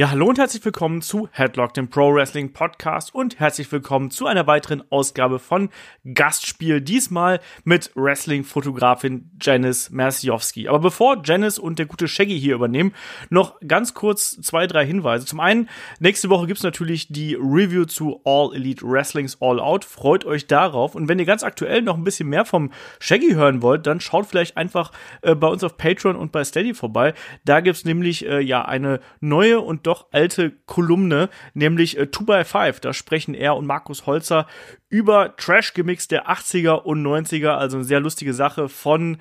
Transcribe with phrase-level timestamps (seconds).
[0.00, 4.24] Ja, hallo und herzlich willkommen zu Headlock, dem Pro Wrestling Podcast und herzlich willkommen zu
[4.24, 5.68] einer weiteren Ausgabe von
[6.14, 10.68] Gastspiel, diesmal mit Wrestling-Fotografin Janice Merciowski.
[10.68, 12.94] Aber bevor Janice und der gute Shaggy hier übernehmen,
[13.28, 15.26] noch ganz kurz zwei, drei Hinweise.
[15.26, 15.68] Zum einen,
[15.98, 19.84] nächste Woche gibt's natürlich die Review zu All Elite Wrestlings All Out.
[19.84, 20.94] Freut euch darauf.
[20.94, 22.70] Und wenn ihr ganz aktuell noch ein bisschen mehr vom
[23.00, 26.72] Shaggy hören wollt, dann schaut vielleicht einfach äh, bei uns auf Patreon und bei Steady
[26.72, 27.12] vorbei.
[27.44, 32.80] Da gibt's nämlich äh, ja eine neue und doch alte Kolumne, nämlich äh, 2x5.
[32.80, 34.46] Da sprechen er und Markus Holzer
[34.88, 37.50] über Trash-Gimmicks der 80er und 90er.
[37.50, 39.18] Also eine sehr lustige Sache von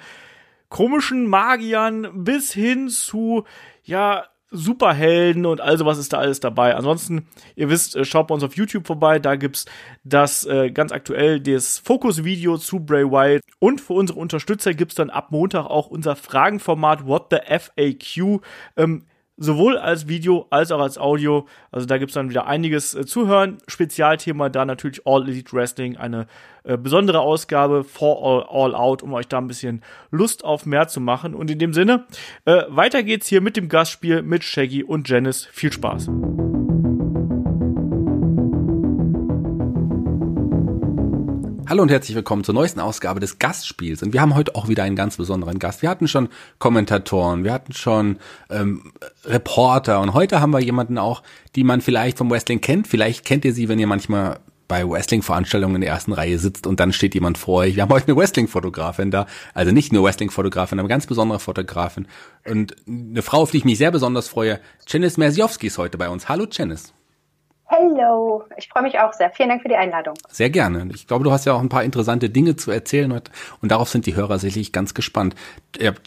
[0.70, 3.46] komischen Magiern bis hin zu,
[3.84, 6.76] ja, Superhelden und all sowas ist da alles dabei.
[6.76, 9.66] Ansonsten, ihr wisst, äh, schaut bei uns auf YouTube vorbei, da gibt's
[10.04, 15.12] das äh, ganz aktuell das Fokus-Video zu Bray Wyatt und für unsere Unterstützer gibt's dann
[15.12, 18.42] ab Montag auch unser Fragenformat What the FAQ.
[18.76, 19.06] Ähm,
[19.40, 21.48] sowohl als Video als auch als Audio.
[21.72, 23.58] Also da gibt's dann wieder einiges äh, zu hören.
[23.68, 26.28] Spezialthema da natürlich All Elite Wrestling, eine
[26.64, 30.88] äh, besondere Ausgabe for all, all, Out, um euch da ein bisschen Lust auf mehr
[30.88, 31.34] zu machen.
[31.34, 32.06] Und in dem Sinne,
[32.46, 35.48] äh, weiter geht's hier mit dem Gastspiel mit Shaggy und Janice.
[35.52, 36.10] Viel Spaß.
[41.70, 44.02] Hallo und herzlich willkommen zur neuesten Ausgabe des Gastspiels.
[44.02, 45.84] Und wir haben heute auch wieder einen ganz besonderen Gast.
[45.84, 48.18] Wir hatten schon Kommentatoren, wir hatten schon
[48.50, 48.92] ähm,
[49.24, 51.22] Reporter und heute haben wir jemanden auch,
[51.56, 52.88] die man vielleicht vom Wrestling kennt.
[52.88, 56.80] Vielleicht kennt ihr sie, wenn ihr manchmal bei Wrestling-Veranstaltungen in der ersten Reihe sitzt und
[56.80, 57.76] dann steht jemand vor euch.
[57.76, 62.08] Wir haben heute eine Wrestling-Fotografin da, also nicht nur Wrestling-Fotografin, aber ganz besondere Fotografin.
[62.48, 66.10] Und eine Frau, auf die ich mich sehr besonders freue, Janice Merziowski ist heute bei
[66.10, 66.30] uns.
[66.30, 66.94] Hallo Janice.
[67.72, 69.30] Hallo, ich freue mich auch sehr.
[69.30, 70.16] Vielen Dank für die Einladung.
[70.28, 70.90] Sehr gerne.
[70.92, 74.08] Ich glaube, du hast ja auch ein paar interessante Dinge zu erzählen und darauf sind
[74.08, 75.36] die Hörer sicherlich ganz gespannt.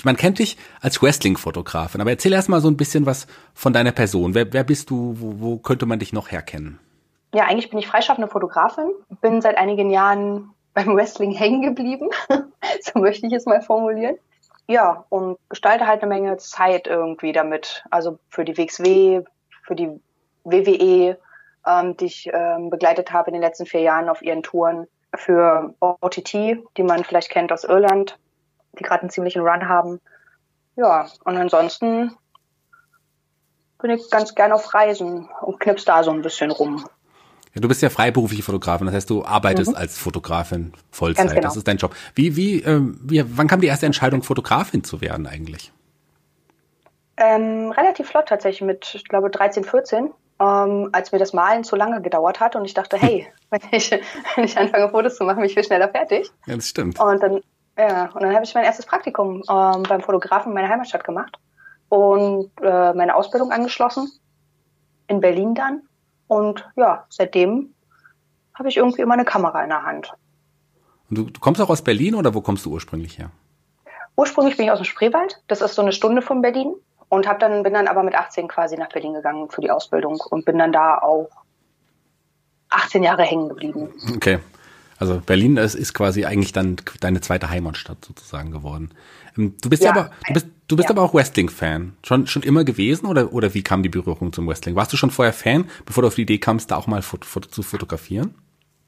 [0.02, 3.92] Man kennt dich als Wrestling-Fotografin, aber erzähl erst mal so ein bisschen was von deiner
[3.92, 4.34] Person.
[4.34, 5.14] Wer, wer bist du?
[5.18, 6.80] Wo, wo könnte man dich noch herkennen?
[7.32, 8.90] Ja, eigentlich bin ich freischaffende Fotografin,
[9.20, 12.10] bin seit einigen Jahren beim Wrestling hängen geblieben,
[12.80, 14.16] so möchte ich es mal formulieren.
[14.66, 17.84] Ja, und gestalte halt eine Menge Zeit irgendwie damit.
[17.90, 19.22] Also für die WXW,
[19.64, 19.90] für die
[20.44, 21.16] WWE,
[21.66, 25.74] ähm, die ich ähm, begleitet habe in den letzten vier Jahren auf ihren Touren für
[25.80, 28.18] OTT, die man vielleicht kennt aus Irland,
[28.78, 30.00] die gerade einen ziemlichen Run haben.
[30.76, 32.16] Ja, und ansonsten
[33.80, 36.86] bin ich ganz gern auf Reisen und knips da so ein bisschen rum.
[37.54, 39.76] Ja, du bist ja freiberufliche Fotografin, das heißt, du arbeitest mhm.
[39.76, 41.28] als Fotografin Vollzeit.
[41.28, 41.42] Genau.
[41.42, 41.94] Das ist dein Job.
[42.14, 45.70] Wie, wie, ähm, wie, wann kam die erste Entscheidung, Fotografin zu werden eigentlich?
[47.18, 50.10] Ähm, relativ flott tatsächlich mit, ich glaube, 13, 14
[50.42, 53.90] ähm, als mir das Malen zu lange gedauert hat und ich dachte, hey, wenn ich,
[53.90, 56.30] wenn ich anfange Fotos zu machen, bin ich viel schneller fertig.
[56.46, 56.98] Ja, das stimmt.
[56.98, 57.40] Und dann,
[57.78, 61.38] ja, und dann habe ich mein erstes Praktikum ähm, beim Fotografen in meiner Heimatstadt gemacht
[61.88, 64.10] und äh, meine Ausbildung angeschlossen
[65.06, 65.82] in Berlin dann.
[66.26, 67.74] Und ja, seitdem
[68.54, 70.12] habe ich irgendwie immer eine Kamera in der Hand.
[71.10, 73.30] Und du, du kommst auch aus Berlin oder wo kommst du ursprünglich her?
[74.16, 75.42] Ursprünglich bin ich aus dem Spreewald.
[75.46, 76.74] Das ist so eine Stunde von Berlin.
[77.12, 80.18] Und hab dann, bin dann aber mit 18 quasi nach Berlin gegangen für die Ausbildung
[80.30, 81.28] und bin dann da auch
[82.70, 83.92] 18 Jahre hängen geblieben.
[84.16, 84.38] Okay.
[84.98, 88.92] Also Berlin ist, ist quasi eigentlich dann deine zweite Heimatstadt sozusagen geworden.
[89.36, 90.94] Ähm, du bist ja, aber, du bist, du bist ja.
[90.94, 91.98] aber auch Wrestling-Fan.
[92.02, 94.74] Schon, schon immer gewesen oder, oder wie kam die Berührung zum Wrestling?
[94.74, 97.62] Warst du schon vorher Fan, bevor du auf die Idee kamst, da auch mal zu
[97.62, 98.34] fotografieren?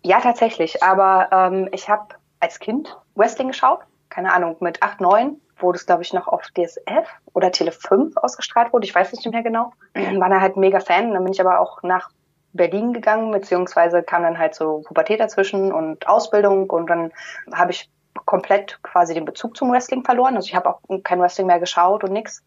[0.03, 0.83] Ja, tatsächlich.
[0.83, 3.81] Aber ähm, ich habe als Kind Wrestling geschaut.
[4.09, 8.17] Keine Ahnung, mit acht, neun wo das, glaube ich, noch auf DSF oder Tele 5
[8.17, 8.87] ausgestrahlt wurde.
[8.87, 9.73] Ich weiß nicht mehr genau.
[9.95, 11.13] War da halt mega Fan.
[11.13, 12.11] Dann bin ich aber auch nach
[12.53, 17.13] Berlin gegangen, beziehungsweise kam dann halt so Pubertät dazwischen und Ausbildung und dann
[17.53, 17.91] habe ich
[18.27, 20.37] komplett quasi den Bezug zum Wrestling verloren.
[20.37, 22.45] Also ich habe auch kein Wrestling mehr geschaut und nix.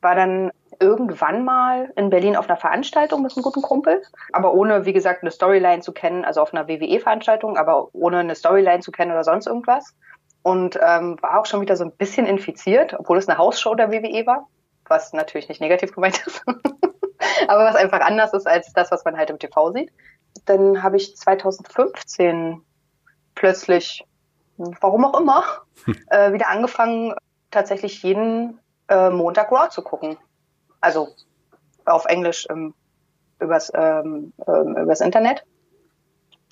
[0.00, 4.02] War dann irgendwann mal in Berlin auf einer Veranstaltung mit einem guten Kumpel,
[4.32, 8.34] aber ohne, wie gesagt, eine Storyline zu kennen, also auf einer WWE-Veranstaltung, aber ohne eine
[8.34, 9.94] Storyline zu kennen oder sonst irgendwas
[10.42, 13.90] und ähm, war auch schon wieder so ein bisschen infiziert, obwohl es eine Hausshow der
[13.90, 14.48] WWE war,
[14.86, 16.42] was natürlich nicht negativ gemeint ist,
[17.48, 19.92] aber was einfach anders ist als das, was man halt im TV sieht.
[20.46, 22.60] Dann habe ich 2015
[23.34, 24.04] plötzlich,
[24.56, 25.44] warum auch immer,
[26.08, 27.14] äh, wieder angefangen,
[27.50, 28.58] tatsächlich jeden
[28.88, 30.16] äh, Montag Raw zu gucken.
[30.80, 31.08] Also
[31.84, 32.74] auf Englisch ähm,
[33.38, 35.44] übers, ähm, ähm, übers Internet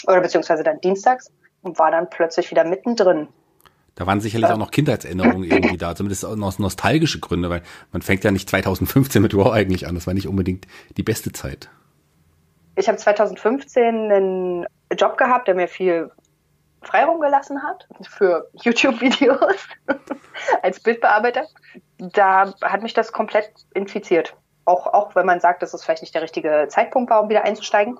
[0.07, 1.33] oder beziehungsweise dann dienstags
[1.63, 3.29] und war dann plötzlich wieder mittendrin
[3.95, 8.25] da waren sicherlich auch noch Kindheitserinnerungen irgendwie da, zumindest aus nostalgische Gründe, weil man fängt
[8.25, 9.95] ja nicht 2015 mit Raw eigentlich an.
[9.95, 10.67] Das war nicht unbedingt
[10.97, 11.69] die beste Zeit.
[12.77, 14.67] Ich habe 2015 einen
[14.97, 16.11] Job gehabt, der mir viel
[16.83, 19.69] Freiraum gelassen hat für YouTube-Videos
[20.63, 21.47] als Bildbearbeiter,
[21.99, 24.35] da hat mich das komplett infiziert.
[24.65, 27.45] Auch, auch wenn man sagt, dass es vielleicht nicht der richtige Zeitpunkt war, um wieder
[27.45, 27.99] einzusteigen.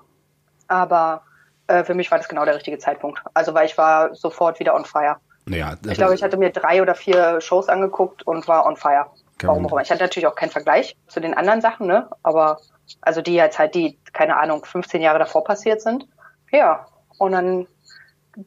[0.67, 1.23] Aber
[1.67, 3.21] äh, für mich war das genau der richtige Zeitpunkt.
[3.33, 5.17] Also weil ich war sofort wieder on fire.
[5.53, 9.07] Ja, ich glaube, ich hatte mir drei oder vier Shows angeguckt und war on fire.
[9.41, 9.81] Warum auch immer.
[9.81, 12.09] Ich hatte natürlich auch keinen Vergleich zu den anderen Sachen, ne?
[12.23, 12.59] Aber
[13.01, 16.07] also die jetzt halt, die, keine Ahnung, 15 Jahre davor passiert sind.
[16.51, 16.85] Ja.
[17.17, 17.67] Und dann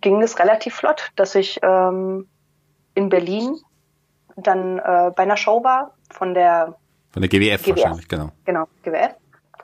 [0.01, 2.29] ging es relativ flott, dass ich ähm,
[2.95, 3.59] in Berlin
[4.37, 6.75] dann äh, bei einer Show war von der
[7.13, 7.77] von der GWF, GWF.
[7.77, 8.31] wahrscheinlich, genau.
[8.45, 9.15] Genau, GWF.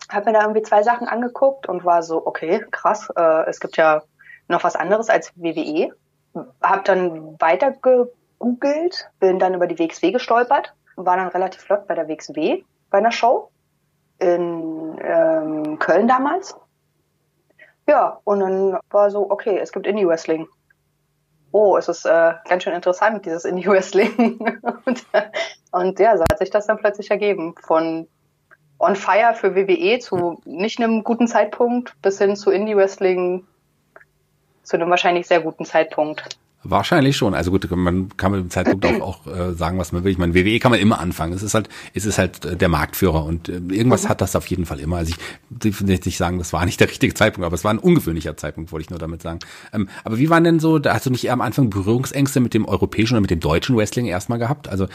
[0.08, 3.76] Hab mir da irgendwie zwei Sachen angeguckt und war so, okay, krass, äh, es gibt
[3.76, 4.02] ja
[4.46, 5.93] noch was anderes als WWE.
[6.62, 10.75] Hab dann weiter gegoogelt, bin dann über die WXW gestolpert
[11.06, 13.50] war dann relativ flott bei der WXW bei einer Show
[14.19, 16.56] in ähm, Köln damals.
[17.87, 20.47] Ja, und dann war so, okay, es gibt Indie-Wrestling.
[21.53, 24.38] Oh, es ist äh, ganz schön interessant, dieses Indie-Wrestling.
[24.85, 25.06] und,
[25.73, 27.55] und ja, so hat sich das dann plötzlich ergeben.
[27.62, 28.06] Von
[28.79, 33.47] On Fire für WWE zu nicht einem guten Zeitpunkt bis hin zu Indie-Wrestling
[34.70, 36.38] zu einem wahrscheinlich sehr guten Zeitpunkt.
[36.62, 37.32] Wahrscheinlich schon.
[37.32, 40.12] Also gut, man kann mit dem Zeitpunkt auch, auch äh, sagen, was man will.
[40.12, 41.32] Ich meine, WWE kann man immer anfangen.
[41.32, 44.08] Es ist halt, es ist halt äh, der Marktführer und äh, irgendwas mhm.
[44.11, 44.99] hat das auf jeden Fall immer.
[44.99, 45.14] Also
[45.64, 48.37] ich will nicht sagen, das war nicht der richtige Zeitpunkt, aber es war ein ungewöhnlicher
[48.37, 49.38] Zeitpunkt, wollte ich nur damit sagen.
[49.72, 52.52] Ähm, aber wie waren denn so, da hast du nicht eher am Anfang Berührungsängste mit
[52.52, 54.69] dem europäischen oder mit dem deutschen Wrestling erstmal gehabt?
[54.69, 54.87] Also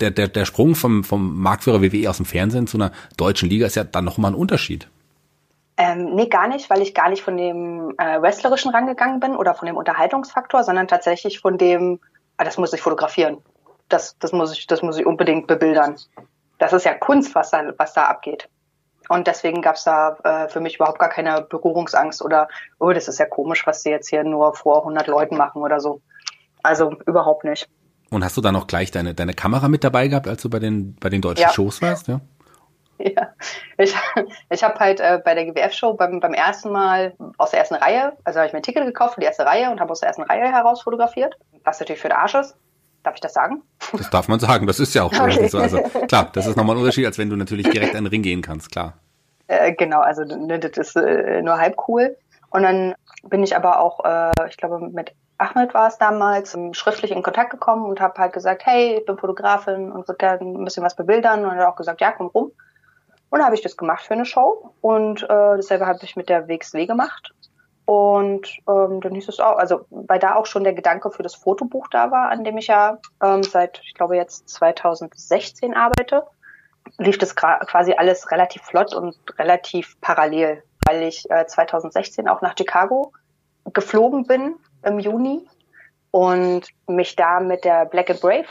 [0.00, 3.66] der, der, der Sprung vom, vom Marktführer WWE aus dem Fernsehen zu einer deutschen Liga
[3.66, 4.88] ist ja dann nochmal ein Unterschied.
[5.78, 9.54] Ähm, nee, gar nicht, weil ich gar nicht von dem äh, Wrestlerischen rangegangen bin oder
[9.54, 12.00] von dem Unterhaltungsfaktor, sondern tatsächlich von dem,
[12.38, 13.38] ah, das muss ich fotografieren.
[13.88, 15.96] Das, das, muss ich, das muss ich unbedingt bebildern.
[16.58, 18.48] Das ist ja Kunst, was da, was da abgeht.
[19.08, 23.18] Und deswegen gab's da äh, für mich überhaupt gar keine Berührungsangst oder, oh, das ist
[23.18, 26.00] ja komisch, was sie jetzt hier nur vor 100 Leuten machen oder so.
[26.62, 27.68] Also überhaupt nicht.
[28.10, 30.58] Und hast du da noch gleich deine, deine Kamera mit dabei gehabt, als du bei
[30.58, 31.50] den, bei den deutschen ja.
[31.50, 32.08] Shows warst?
[32.08, 32.20] Ja.
[33.16, 33.28] Ja,
[33.78, 33.94] ich,
[34.50, 38.16] ich habe halt äh, bei der GWF-Show beim, beim ersten Mal aus der ersten Reihe,
[38.24, 40.08] also habe ich mir ein Ticket gekauft für die erste Reihe und habe aus der
[40.08, 42.56] ersten Reihe heraus fotografiert, was natürlich für den Arsch ist.
[43.02, 43.62] Darf ich das sagen?
[43.92, 45.48] Das darf man sagen, das ist ja auch okay.
[45.48, 45.58] so.
[45.58, 45.78] Also
[46.08, 48.42] klar, das ist nochmal ein Unterschied, als wenn du natürlich direkt an den Ring gehen
[48.42, 48.94] kannst, klar.
[49.46, 52.16] Äh, genau, also ne, das ist äh, nur halb cool.
[52.50, 52.94] Und dann
[53.24, 57.50] bin ich aber auch, äh, ich glaube, mit Ahmed war es damals, schriftlich in Kontakt
[57.50, 60.96] gekommen und habe halt gesagt, hey, ich bin Fotografin und würde gerne ein bisschen was
[60.96, 61.44] bebildern.
[61.44, 62.52] Und er hat auch gesagt, ja, komm rum.
[63.30, 64.72] Und da habe ich das gemacht für eine Show.
[64.80, 67.34] Und äh, dasselbe habe ich mit der WXW gemacht.
[67.86, 71.36] Und ähm, dann hieß es auch, also weil da auch schon der Gedanke für das
[71.36, 76.24] Fotobuch da war, an dem ich ja ähm, seit, ich glaube jetzt 2016 arbeite,
[76.98, 82.56] lief das quasi alles relativ flott und relativ parallel, weil ich äh, 2016 auch nach
[82.58, 83.12] Chicago
[83.72, 85.48] geflogen bin im Juni
[86.10, 88.46] und mich da mit der Black and Brave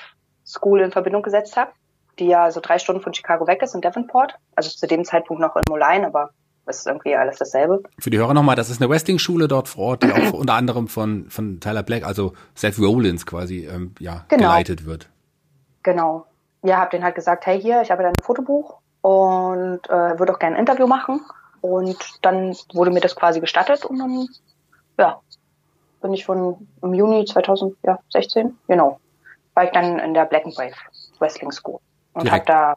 [0.46, 1.72] School in Verbindung gesetzt habe
[2.20, 4.36] die ja so drei Stunden von Chicago weg ist in Devonport.
[4.56, 6.32] Also zu dem Zeitpunkt noch in Moline, aber
[6.66, 7.84] es ist irgendwie alles dasselbe.
[8.00, 10.88] Für die Hörer nochmal, das ist eine Wrestling-Schule dort vor Ort, die auch unter anderem
[10.88, 14.44] von, von Tyler Black, also Seth Rollins quasi, ähm, ja, genau.
[14.50, 15.10] geleitet wird.
[15.84, 16.26] Genau.
[16.64, 20.34] Ja, hab denen halt gesagt, hey hier, ich habe da ein Fotobuch und äh, würde
[20.34, 21.22] auch gerne ein Interview machen.
[21.62, 24.28] Und dann wurde mir das quasi gestattet und dann,
[25.00, 25.20] ja,
[26.02, 29.00] bin ich von im Juni 2016, genau,
[29.54, 30.74] war ich dann in der Black and Brave
[31.20, 31.80] Wrestling School
[32.16, 32.76] und habe da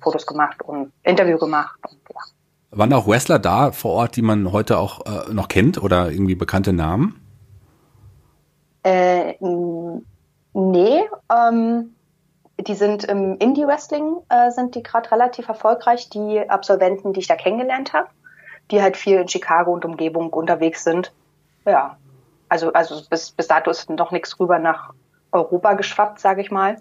[0.00, 1.78] Fotos gemacht und Interview gemacht.
[1.88, 2.20] Und, ja.
[2.70, 6.34] Waren auch Wrestler da vor Ort, die man heute auch äh, noch kennt oder irgendwie
[6.34, 7.20] bekannte Namen?
[8.82, 9.34] Äh,
[10.52, 11.02] nee,
[11.32, 11.94] ähm,
[12.58, 17.36] die sind im Indie-Wrestling, äh, sind die gerade relativ erfolgreich, die Absolventen, die ich da
[17.36, 18.08] kennengelernt habe,
[18.70, 21.12] die halt viel in Chicago und Umgebung unterwegs sind.
[21.64, 21.96] Ja,
[22.48, 24.92] also, also bis, bis dato ist noch nichts rüber nach
[25.32, 26.76] Europa geschwappt, sage ich mal.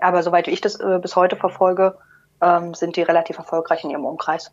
[0.00, 1.96] Aber soweit ich das äh, bis heute verfolge,
[2.40, 4.50] ähm, sind die relativ erfolgreich in ihrem Umkreis.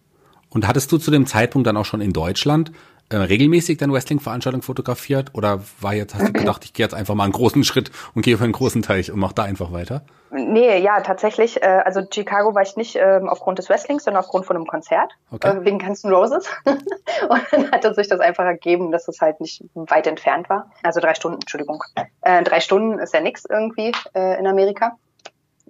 [0.50, 2.72] Und hattest du zu dem Zeitpunkt dann auch schon in Deutschland
[3.10, 5.32] äh, regelmäßig deine Wrestling-Veranstaltung fotografiert?
[5.34, 8.22] Oder war jetzt, hast du gedacht, ich gehe jetzt einfach mal einen großen Schritt und
[8.22, 10.04] gehe auf einen großen Teich und mach da einfach weiter?
[10.34, 11.62] Nee, ja, tatsächlich.
[11.62, 15.12] Äh, also Chicago war ich nicht ähm, aufgrund des Wrestlings, sondern aufgrund von einem Konzert.
[15.30, 15.50] Okay.
[15.50, 16.50] Äh, wegen Guns N' Roses.
[16.66, 20.72] und dann hatte sich das einfach ergeben, dass es halt nicht weit entfernt war.
[20.84, 21.84] Also drei Stunden, Entschuldigung.
[22.22, 24.98] Äh, drei Stunden ist ja nix irgendwie äh, in Amerika.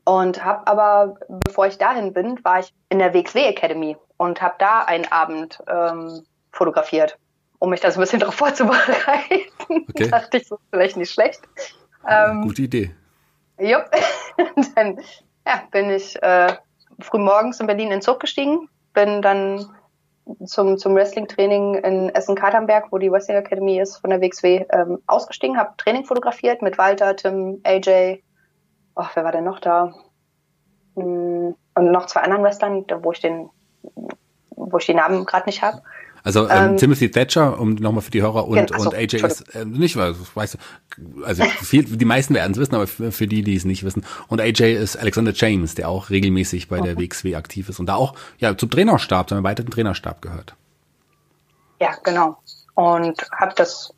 [0.04, 1.16] Und habe aber,
[1.46, 5.60] bevor ich dahin bin, war ich in der WXW Academy und habe da einen Abend
[5.68, 7.18] ähm, fotografiert,
[7.60, 9.46] um mich da so ein bisschen darauf vorzubereiten.
[9.90, 10.10] Okay.
[10.10, 11.40] Dachte ich, so vielleicht nicht schlecht.
[12.06, 12.92] Ähm, Gute Idee.
[13.58, 13.86] Jupp.
[14.76, 15.00] dann
[15.48, 16.54] ja, bin ich äh,
[17.00, 19.70] früh morgens in Berlin in den Zug gestiegen, bin dann
[20.46, 25.58] zum, zum Wrestling-Training in Essen-Katernberg, wo die Wrestling Academy ist, von der WXW, ähm, ausgestiegen,
[25.58, 28.22] habe Training fotografiert mit Walter, Tim, AJ,
[28.96, 29.94] oh, wer war denn noch da?
[30.96, 33.50] Hm, und noch zwei anderen Wrestlern, wo ich den,
[34.50, 35.82] wo ich die Namen gerade nicht habe.
[36.24, 39.56] Also ähm, ähm, Timothy Thatcher, um nochmal für die Hörer und, genau, und AJ ist
[39.56, 40.58] äh, nicht, weil weißt
[40.98, 43.84] du, also viel, die meisten werden es wissen, aber für, für, die, die es nicht
[43.84, 44.06] wissen.
[44.28, 47.96] Und AJ ist Alexander James, der auch regelmäßig bei der WXW aktiv ist und da
[47.96, 50.56] auch ja zum Trainerstab, zum erweiterten Trainerstab gehört.
[51.80, 52.38] Ja, genau.
[52.76, 53.92] Und habe das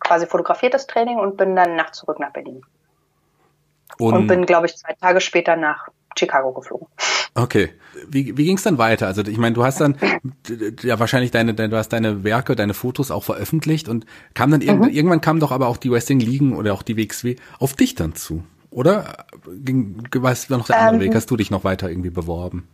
[0.00, 2.62] quasi fotografiert, das Training, und bin dann nachts zurück nach Berlin.
[3.98, 6.88] Und, und bin, glaube ich, zwei Tage später nach Chicago geflogen.
[7.34, 7.70] Okay.
[8.08, 9.06] Wie, wie ging es dann weiter?
[9.06, 9.96] Also ich meine, du hast dann
[10.82, 14.60] ja wahrscheinlich deine, deine, du hast deine Werke, deine Fotos auch veröffentlicht und kam dann
[14.60, 14.88] mhm.
[14.88, 18.14] irgendwann kam doch aber auch die Wrestling Ligen oder auch die WXW auf dich dann
[18.14, 19.26] zu, oder?
[19.64, 21.14] Ging, war noch der andere ähm, Weg?
[21.14, 22.68] Hast du dich noch weiter irgendwie beworben?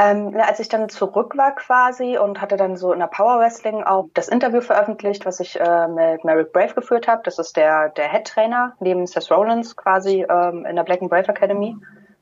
[0.00, 3.82] Ähm, als ich dann zurück war quasi und hatte dann so in der Power Wrestling
[3.82, 7.22] auch das Interview veröffentlicht, was ich äh, mit Merrick Brave geführt habe.
[7.24, 11.10] Das ist der, der Head Trainer neben Seth Rollins quasi ähm, in der Black and
[11.10, 11.74] Brave Academy.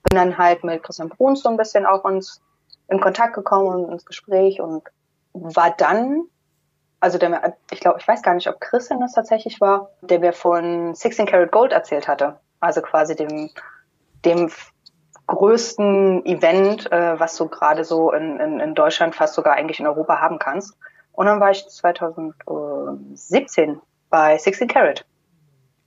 [0.09, 2.41] Bin dann halt mit Christian Bruns so ein bisschen auch uns
[2.89, 4.83] in Kontakt gekommen und ins Gespräch und
[5.35, 6.23] war dann,
[7.01, 10.33] also der, ich glaube, ich weiß gar nicht, ob Christian das tatsächlich war, der mir
[10.33, 12.39] von 16 Karat Gold erzählt hatte.
[12.59, 13.51] Also quasi dem,
[14.25, 14.51] dem
[15.27, 19.87] größten Event, äh, was du gerade so in, in, in Deutschland, fast sogar eigentlich in
[19.87, 20.77] Europa haben kannst.
[21.13, 23.81] Und dann war ich 2017
[24.11, 25.05] bei 16 Carat.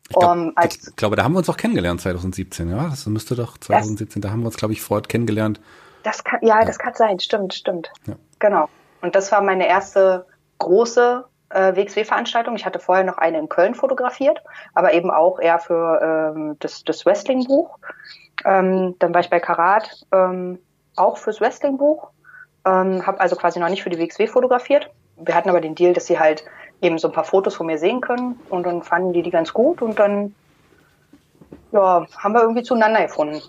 [0.10, 2.88] Ich, glaub, um, ich glaube, da haben wir uns auch kennengelernt 2017, ja?
[2.90, 5.62] Das müsste doch 2017, das, da haben wir uns, glaube ich, vor Ort kennengelernt.
[6.04, 7.92] Das kann, ja, ja, das kann sein, stimmt, stimmt.
[8.08, 8.16] Ja.
[8.40, 8.70] Genau.
[9.02, 10.26] Und das war meine erste
[10.58, 12.56] große äh, WXW-Veranstaltung.
[12.56, 14.42] Ich hatte vorher noch eine in Köln fotografiert,
[14.74, 17.78] aber eben auch eher für ähm, das, das Wrestling-Buch.
[18.46, 20.60] Ähm, dann war ich bei Karat, ähm,
[20.96, 22.10] auch fürs Wrestling-Buch.
[22.66, 24.90] Ähm, habe also quasi noch nicht für die WXW fotografiert.
[25.18, 26.44] Wir hatten aber den Deal, dass sie halt
[26.82, 29.54] eben so ein paar Fotos von mir sehen können und dann fanden die die ganz
[29.54, 30.34] gut und dann
[31.72, 33.42] ja, haben wir irgendwie zueinander gefunden.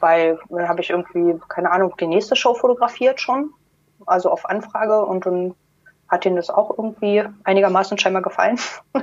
[0.00, 3.52] Weil dann habe ich irgendwie, keine Ahnung, die nächste Show fotografiert schon,
[4.04, 5.54] also auf Anfrage und dann
[6.08, 8.58] hat ihnen das auch irgendwie einigermaßen scheinbar gefallen.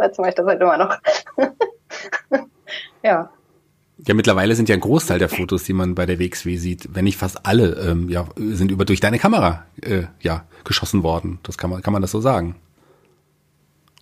[0.00, 0.98] Jetzt mache ich das halt immer noch.
[3.02, 3.30] ja.
[3.98, 7.04] Ja, mittlerweile sind ja ein Großteil der Fotos, die man bei der WXW sieht, wenn
[7.04, 11.38] nicht fast alle, ähm, ja, sind über durch deine Kamera äh, ja geschossen worden.
[11.44, 12.56] Das kann man, kann man das so sagen?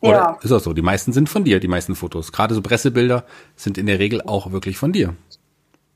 [0.01, 0.39] Oder ja.
[0.43, 0.73] ist das so?
[0.73, 2.33] Die meisten sind von dir, die meisten Fotos.
[2.33, 5.15] Gerade so Pressebilder sind in der Regel auch wirklich von dir.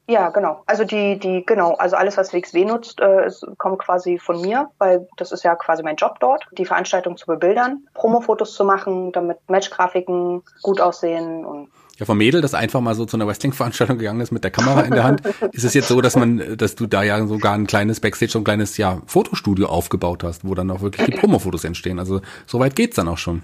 [0.08, 0.62] Ja, genau.
[0.66, 5.08] Also die, die, genau, also alles, was WXW nutzt, äh, kommt quasi von mir, weil
[5.16, 9.38] das ist ja quasi mein Job dort, die Veranstaltung zu bebildern, Promo-Fotos zu machen, damit
[9.48, 14.20] Matchgrafiken gut aussehen und ja, vom Mädel, das einfach mal so zu einer Wrestling-Veranstaltung gegangen
[14.20, 16.86] ist mit der Kamera in der Hand, ist es jetzt so, dass man, dass du
[16.86, 20.70] da ja sogar ein kleines Backstage, so ein kleines, ja, Fotostudio aufgebaut hast, wo dann
[20.70, 21.98] auch wirklich die Promo-Fotos entstehen.
[21.98, 23.42] Also so weit geht's dann auch schon.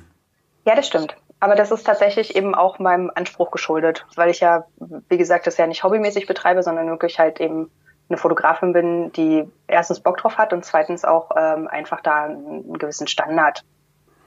[0.66, 1.16] Ja, das stimmt.
[1.40, 4.64] Aber das ist tatsächlich eben auch meinem Anspruch geschuldet, weil ich ja,
[5.08, 7.70] wie gesagt, das ja nicht hobbymäßig betreibe, sondern wirklich halt eben
[8.08, 12.78] eine Fotografin bin, die erstens Bock drauf hat und zweitens auch ähm, einfach da einen
[12.78, 13.64] gewissen Standard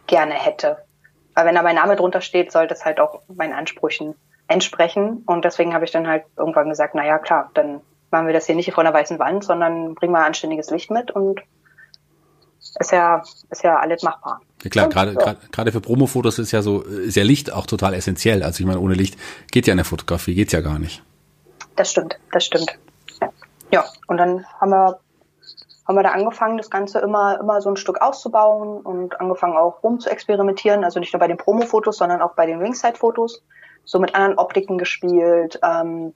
[0.08, 0.78] gerne hätte.
[1.36, 4.16] Weil wenn da mein Name drunter steht, sollte es halt auch meinen Ansprüchen
[4.48, 5.24] entsprechen.
[5.26, 8.46] Und deswegen habe ich dann halt irgendwann gesagt, na ja, klar, dann machen wir das
[8.46, 11.42] hier nicht vor einer weißen Wand, sondern bringen wir anständiges Licht mit und
[12.80, 14.42] ist ja, ist ja alles machbar.
[14.64, 15.20] Ja klar, gerade so.
[15.52, 18.44] gerade für Promo-Fotos ist ja so, ist ja Licht auch total essentiell.
[18.44, 19.18] Also ich meine, ohne Licht
[19.52, 21.04] geht ja in der Fotografie, geht's ja gar nicht.
[21.76, 22.78] Das stimmt, das stimmt.
[23.72, 25.00] Ja, und dann haben wir,
[25.88, 29.84] haben wir da angefangen, das Ganze immer, immer so ein Stück auszubauen und angefangen auch
[29.84, 30.84] rum zu experimentieren.
[30.84, 33.44] Also nicht nur bei den Promo-Fotos, sondern auch bei den Ringside-Fotos.
[33.84, 36.14] So mit anderen Optiken gespielt, ähm,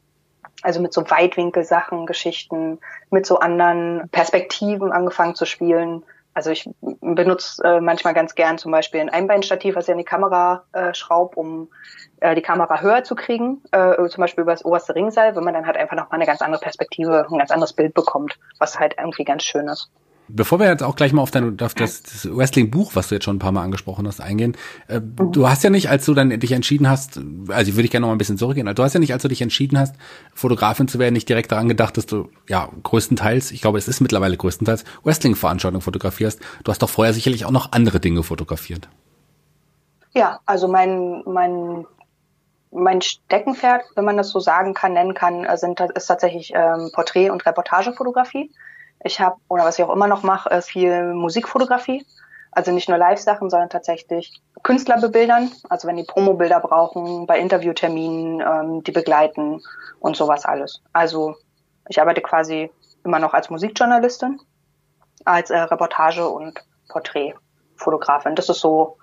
[0.63, 2.79] also mit so Weitwinkelsachen, Geschichten,
[3.11, 6.03] mit so anderen Perspektiven angefangen zu spielen.
[6.33, 10.03] Also ich benutze äh, manchmal ganz gern zum Beispiel ein Einbeinstativ, was ich an die
[10.03, 11.69] Kamera äh, schraube, um
[12.21, 15.53] äh, die Kamera höher zu kriegen, äh, zum Beispiel über das oberste Ringseil, wenn man
[15.53, 18.95] dann halt einfach nochmal eine ganz andere Perspektive, ein ganz anderes Bild bekommt, was halt
[18.97, 19.91] irgendwie ganz schön ist.
[20.29, 23.25] Bevor wir jetzt auch gleich mal auf, dein, auf das, das Wrestling-Buch, was du jetzt
[23.25, 24.55] schon ein paar Mal angesprochen hast, eingehen.
[24.87, 25.31] Äh, mhm.
[25.31, 27.19] Du hast ja nicht, als du dann dich entschieden hast,
[27.49, 29.23] also würde ich gerne noch mal ein bisschen zurückgehen, also du hast ja nicht, als
[29.23, 29.95] du dich entschieden hast,
[30.33, 34.01] Fotografin zu werden, nicht direkt daran gedacht, dass du, ja, größtenteils, ich glaube, es ist
[34.01, 36.39] mittlerweile größtenteils, Wrestling-Veranstaltungen fotografierst.
[36.63, 38.87] Du hast doch vorher sicherlich auch noch andere Dinge fotografiert.
[40.13, 41.85] Ja, also mein, mein
[42.71, 47.31] mein Steckenpferd, wenn man das so sagen kann, nennen kann, sind, ist tatsächlich ähm, Porträt-
[47.31, 48.51] und Reportagefotografie.
[49.03, 52.05] Ich habe, oder was ich auch immer noch mache, ist viel Musikfotografie.
[52.51, 55.51] Also nicht nur Live-Sachen, sondern tatsächlich Künstler bebildern.
[55.69, 59.61] Also wenn die Promobilder brauchen, bei Interviewterminen, ähm, die begleiten
[59.99, 60.81] und sowas alles.
[60.91, 61.35] Also
[61.87, 62.71] ich arbeite quasi
[63.03, 64.39] immer noch als Musikjournalistin.
[65.25, 68.35] als äh, Reportage und Porträtfotografin.
[68.35, 68.97] Das ist so,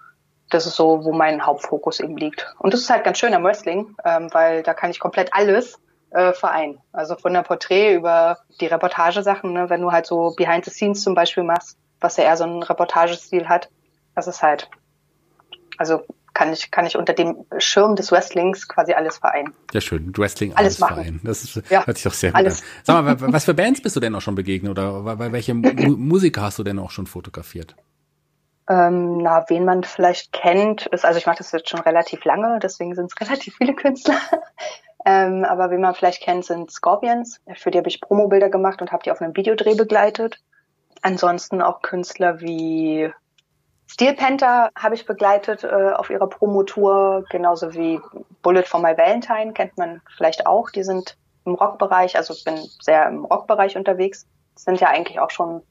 [0.50, 2.46] das ist so, wo mein Hauptfokus eben liegt.
[2.58, 5.78] Und das ist halt ganz schön am Wrestling, ähm, weil da kann ich komplett alles
[6.10, 6.78] äh, vereinen.
[6.92, 11.02] Also von der Porträt über die Reportagesachen, ne, wenn du halt so Behind the Scenes
[11.02, 13.68] zum Beispiel machst, was ja eher so einen Reportagestil hat,
[14.14, 14.68] das ist halt,
[15.78, 16.04] also
[16.36, 19.54] kann ich, kann ich unter dem Schirm des Wrestlings quasi alles vereinen.
[19.72, 20.12] Ja, schön.
[20.16, 21.20] Wrestling alles, alles vereinen.
[21.24, 22.60] Das ist, ja, hört sich doch sehr gut alles.
[22.60, 22.66] an.
[22.82, 26.42] Sag mal, was für Bands bist du denn auch schon begegnet oder bei welche Musiker
[26.42, 27.74] hast du denn auch schon fotografiert?
[28.68, 32.58] Ähm, na, wen man vielleicht kennt, ist, also ich mache das jetzt schon relativ lange,
[32.60, 34.20] deswegen sind es relativ viele Künstler.
[35.06, 37.40] Ähm, aber wen man vielleicht kennt, sind Scorpions.
[37.54, 40.42] Für die habe ich Promobilder gemacht und habe die auf einem Videodreh begleitet.
[41.00, 43.12] Ansonsten auch Künstler wie
[43.86, 48.00] Steel Panther habe ich begleitet äh, auf ihrer Promotour, genauso wie
[48.42, 50.70] Bullet for My Valentine kennt man vielleicht auch.
[50.70, 54.26] Die sind im Rockbereich, also ich bin sehr im Rockbereich unterwegs.
[54.56, 55.62] Sind ja eigentlich auch schon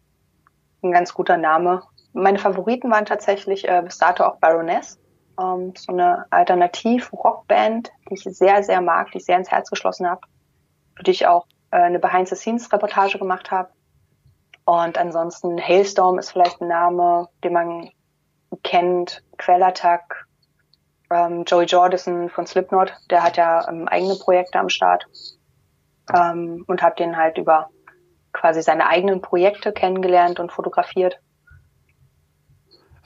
[0.82, 1.82] ein ganz guter Name.
[2.14, 4.98] Meine Favoriten waren tatsächlich äh, bis dato auch Baroness,
[5.40, 10.08] ähm, so eine Alternativ-Rockband, die ich sehr, sehr mag, die ich sehr ins Herz geschlossen
[10.08, 10.22] habe,
[10.96, 13.70] für die ich auch äh, eine Behind-the-Scenes-Reportage gemacht habe.
[14.66, 17.90] Und ansonsten Hailstorm ist vielleicht ein Name, den man
[18.64, 20.26] kennt, Quellattack,
[21.12, 25.06] ähm, Joey Jordison von Slipknot, der hat ja ähm, eigene Projekte am Start
[26.14, 27.70] ähm, und hat den halt über
[28.34, 31.20] quasi seine eigenen Projekte kennengelernt und fotografiert.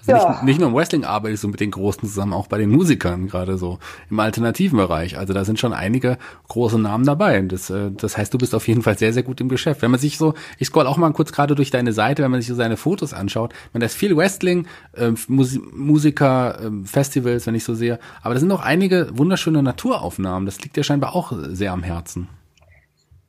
[0.07, 0.31] Also ja.
[0.31, 2.69] nicht, nicht nur im Wrestling arbeite ich so mit den Großen zusammen, auch bei den
[2.69, 3.79] Musikern, gerade so
[4.09, 5.17] im alternativen Bereich.
[5.17, 7.41] Also da sind schon einige große Namen dabei.
[7.41, 9.81] Das, äh, das heißt, du bist auf jeden Fall sehr, sehr gut im Geschäft.
[9.81, 12.41] Wenn man sich so, ich scroll auch mal kurz gerade durch deine Seite, wenn man
[12.41, 17.45] sich so seine Fotos anschaut, man da ist viel Wrestling, äh, Musi Musiker, äh, Festivals,
[17.45, 20.45] wenn ich so sehe, aber da sind auch einige wunderschöne Naturaufnahmen.
[20.45, 22.29] Das liegt dir scheinbar auch sehr am Herzen.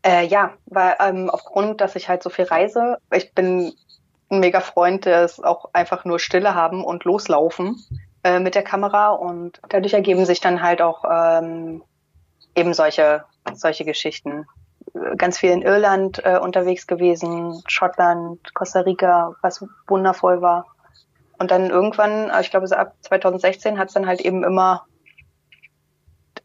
[0.02, 3.72] Äh, ja, weil ähm, aufgrund, dass ich halt so viel reise, ich bin
[4.30, 7.76] ein mega Freund, der ist auch einfach nur Stille haben und loslaufen
[8.22, 11.82] äh, mit der Kamera und dadurch ergeben sich dann halt auch ähm,
[12.54, 14.46] eben solche solche Geschichten.
[15.16, 20.66] Ganz viel in Irland äh, unterwegs gewesen, Schottland, Costa Rica, was wundervoll war.
[21.38, 24.84] Und dann irgendwann, äh, ich glaube so ab 2016 hat es dann halt eben immer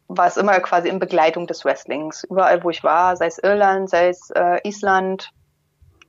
[0.08, 2.24] war es immer quasi in Begleitung des Wrestlings.
[2.24, 5.32] Überall, wo ich war, sei es Irland, sei es äh, Island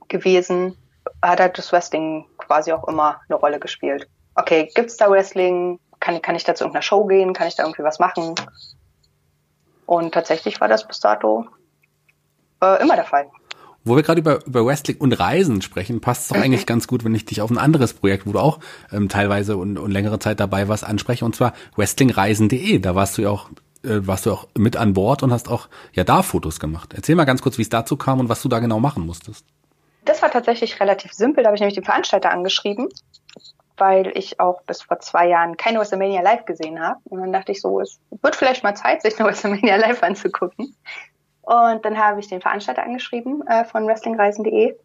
[0.06, 0.76] gewesen,
[1.22, 4.08] hat halt das Wrestling quasi auch immer eine Rolle gespielt.
[4.34, 5.80] Okay, gibt's da Wrestling?
[6.00, 7.32] Kann, kann ich da zu irgendeiner Show gehen?
[7.32, 8.34] Kann ich da irgendwie was machen?
[9.86, 11.46] Und tatsächlich war das bis dato
[12.62, 13.26] äh, immer der Fall.
[13.84, 17.04] Wo wir gerade über, über Wrestling und Reisen sprechen, passt es doch eigentlich ganz gut,
[17.04, 18.58] wenn ich dich auf ein anderes Projekt, wo du auch
[18.92, 22.78] ähm, teilweise und, und längere Zeit dabei warst, anspreche, und zwar wrestlingreisen.de.
[22.80, 23.48] Da warst du ja auch
[23.82, 26.92] äh, warst du auch mit an Bord und hast auch ja da Fotos gemacht.
[26.94, 29.44] Erzähl mal ganz kurz, wie es dazu kam und was du da genau machen musstest.
[30.08, 31.44] Das war tatsächlich relativ simpel.
[31.44, 32.88] Da habe ich nämlich den Veranstalter angeschrieben,
[33.76, 36.98] weil ich auch bis vor zwei Jahren keine WrestleMania Live gesehen habe.
[37.04, 40.74] Und dann dachte ich so, es wird vielleicht mal Zeit, sich eine WrestleMania Live anzugucken.
[41.42, 44.76] Und dann habe ich den Veranstalter angeschrieben äh, von wrestlingreisen.de.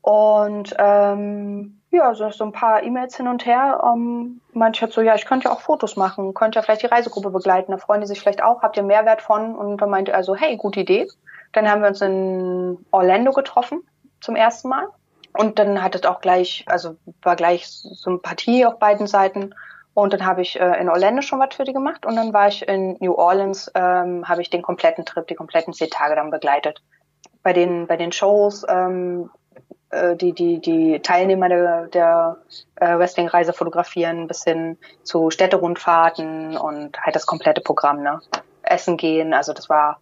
[0.00, 3.82] Und ähm, ja, so, so ein paar E-Mails hin und her.
[3.84, 6.86] Ähm, ich halt so, ja, ich könnte ja auch Fotos machen, könnte ja vielleicht die
[6.86, 9.54] Reisegruppe begleiten, da freuen die sich vielleicht auch, habt ihr Mehrwert von?
[9.54, 11.08] Und dann meinte er so, hey, gute Idee.
[11.52, 13.82] Dann haben wir uns in Orlando getroffen
[14.20, 14.88] zum ersten Mal.
[15.36, 19.54] Und dann hat es auch gleich, also war gleich Sympathie auf beiden Seiten.
[19.94, 22.48] Und dann habe ich äh, in Orlando schon was für die gemacht und dann war
[22.48, 26.30] ich in New Orleans, ähm, habe ich den kompletten Trip, die kompletten zehn Tage dann
[26.30, 26.80] begleitet.
[27.42, 29.30] Bei den, bei den Shows, ähm,
[29.90, 32.36] äh, die, die, die Teilnehmer der, der
[32.76, 38.20] äh, Wrestling-Reise fotografieren, bis hin zu Städterundfahrten und halt das komplette Programm, ne?
[38.62, 39.98] Essen gehen, also das war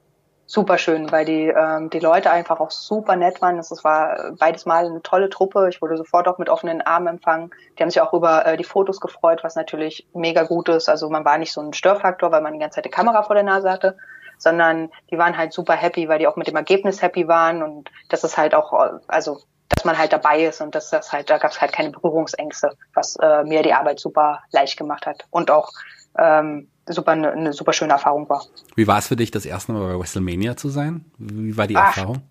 [0.49, 3.59] super schön, weil die, ähm, die Leute einfach auch super nett waren.
[3.59, 5.69] Es war beides Mal eine tolle Truppe.
[5.69, 7.51] Ich wurde sofort auch mit offenen Armen empfangen.
[7.79, 10.89] Die haben sich auch über äh, die Fotos gefreut, was natürlich mega gut ist.
[10.89, 13.35] Also man war nicht so ein Störfaktor, weil man die ganze Zeit die Kamera vor
[13.35, 13.99] der Nase hatte,
[14.39, 17.91] sondern die waren halt super happy, weil die auch mit dem Ergebnis happy waren und
[18.09, 18.73] das ist halt auch,
[19.07, 21.91] also dass man halt dabei ist und dass das halt, da gab es halt keine
[21.91, 25.27] Berührungsängste, was äh, mir die Arbeit super leicht gemacht hat.
[25.31, 25.71] Und auch
[26.19, 28.45] ähm, super eine, eine super schöne Erfahrung war.
[28.77, 31.05] Wie war es für dich, das erste Mal bei WrestleMania zu sein?
[31.19, 32.23] Wie war die Ach, Erfahrung?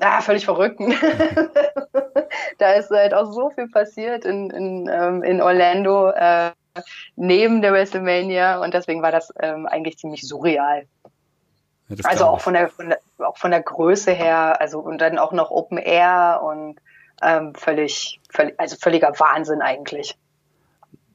[0.00, 0.80] Ja, völlig verrückt.
[2.58, 6.50] da ist halt auch so viel passiert in, in, ähm, in Orlando äh,
[7.16, 10.86] neben der WrestleMania und deswegen war das ähm, eigentlich ziemlich surreal.
[11.88, 15.18] Ja, also auch von, der, von der auch von der Größe her, also und dann
[15.18, 16.76] auch noch Open Air und
[17.22, 20.16] ähm, völlig, völlig, also völliger Wahnsinn eigentlich.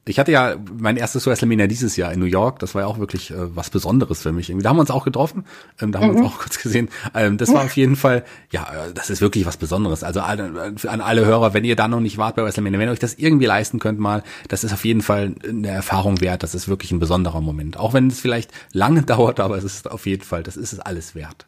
[0.06, 2.58] Ich hatte ja mein erstes WrestleMania dieses Jahr in New York.
[2.58, 4.50] Das war ja auch wirklich äh, was Besonderes für mich.
[4.50, 4.64] Irgendwie.
[4.64, 5.46] Da haben wir uns auch getroffen.
[5.80, 6.90] Ähm, da haben wir uns auch kurz gesehen.
[7.14, 10.04] Ähm, das war auf jeden Fall, ja, äh, das ist wirklich was Besonderes.
[10.04, 12.88] Also alle, äh, an alle Hörer, wenn ihr da noch nicht wart bei WrestleMania, wenn
[12.90, 16.42] ihr euch das irgendwie leisten könnt mal, das ist auf jeden Fall eine Erfahrung wert.
[16.42, 17.78] Das ist wirklich ein besonderer Moment.
[17.78, 20.80] Auch wenn es vielleicht lange dauert, aber es ist auf jeden Fall, das ist es
[20.80, 21.46] alles wert.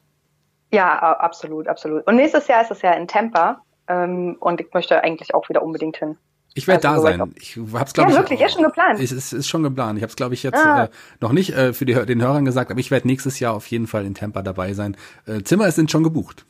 [0.72, 2.06] Ja, absolut, absolut.
[2.06, 3.64] Und nächstes Jahr ist es ja in Tampa.
[3.88, 6.18] Ähm, und ich möchte eigentlich auch wieder unbedingt hin.
[6.56, 7.34] Ich werde also, da sein.
[7.40, 9.00] Ich hab's glaube ja, ich wirklich, ist schon geplant.
[9.00, 9.98] Ist, ist, ist schon geplant.
[9.98, 10.86] Ich habe es glaube ich jetzt ah.
[10.86, 10.90] äh,
[11.20, 13.88] noch nicht äh, für die, den Hörern gesagt, aber ich werde nächstes Jahr auf jeden
[13.88, 14.96] Fall in Tampa dabei sein.
[15.26, 16.46] Äh, Zimmer sind schon gebucht.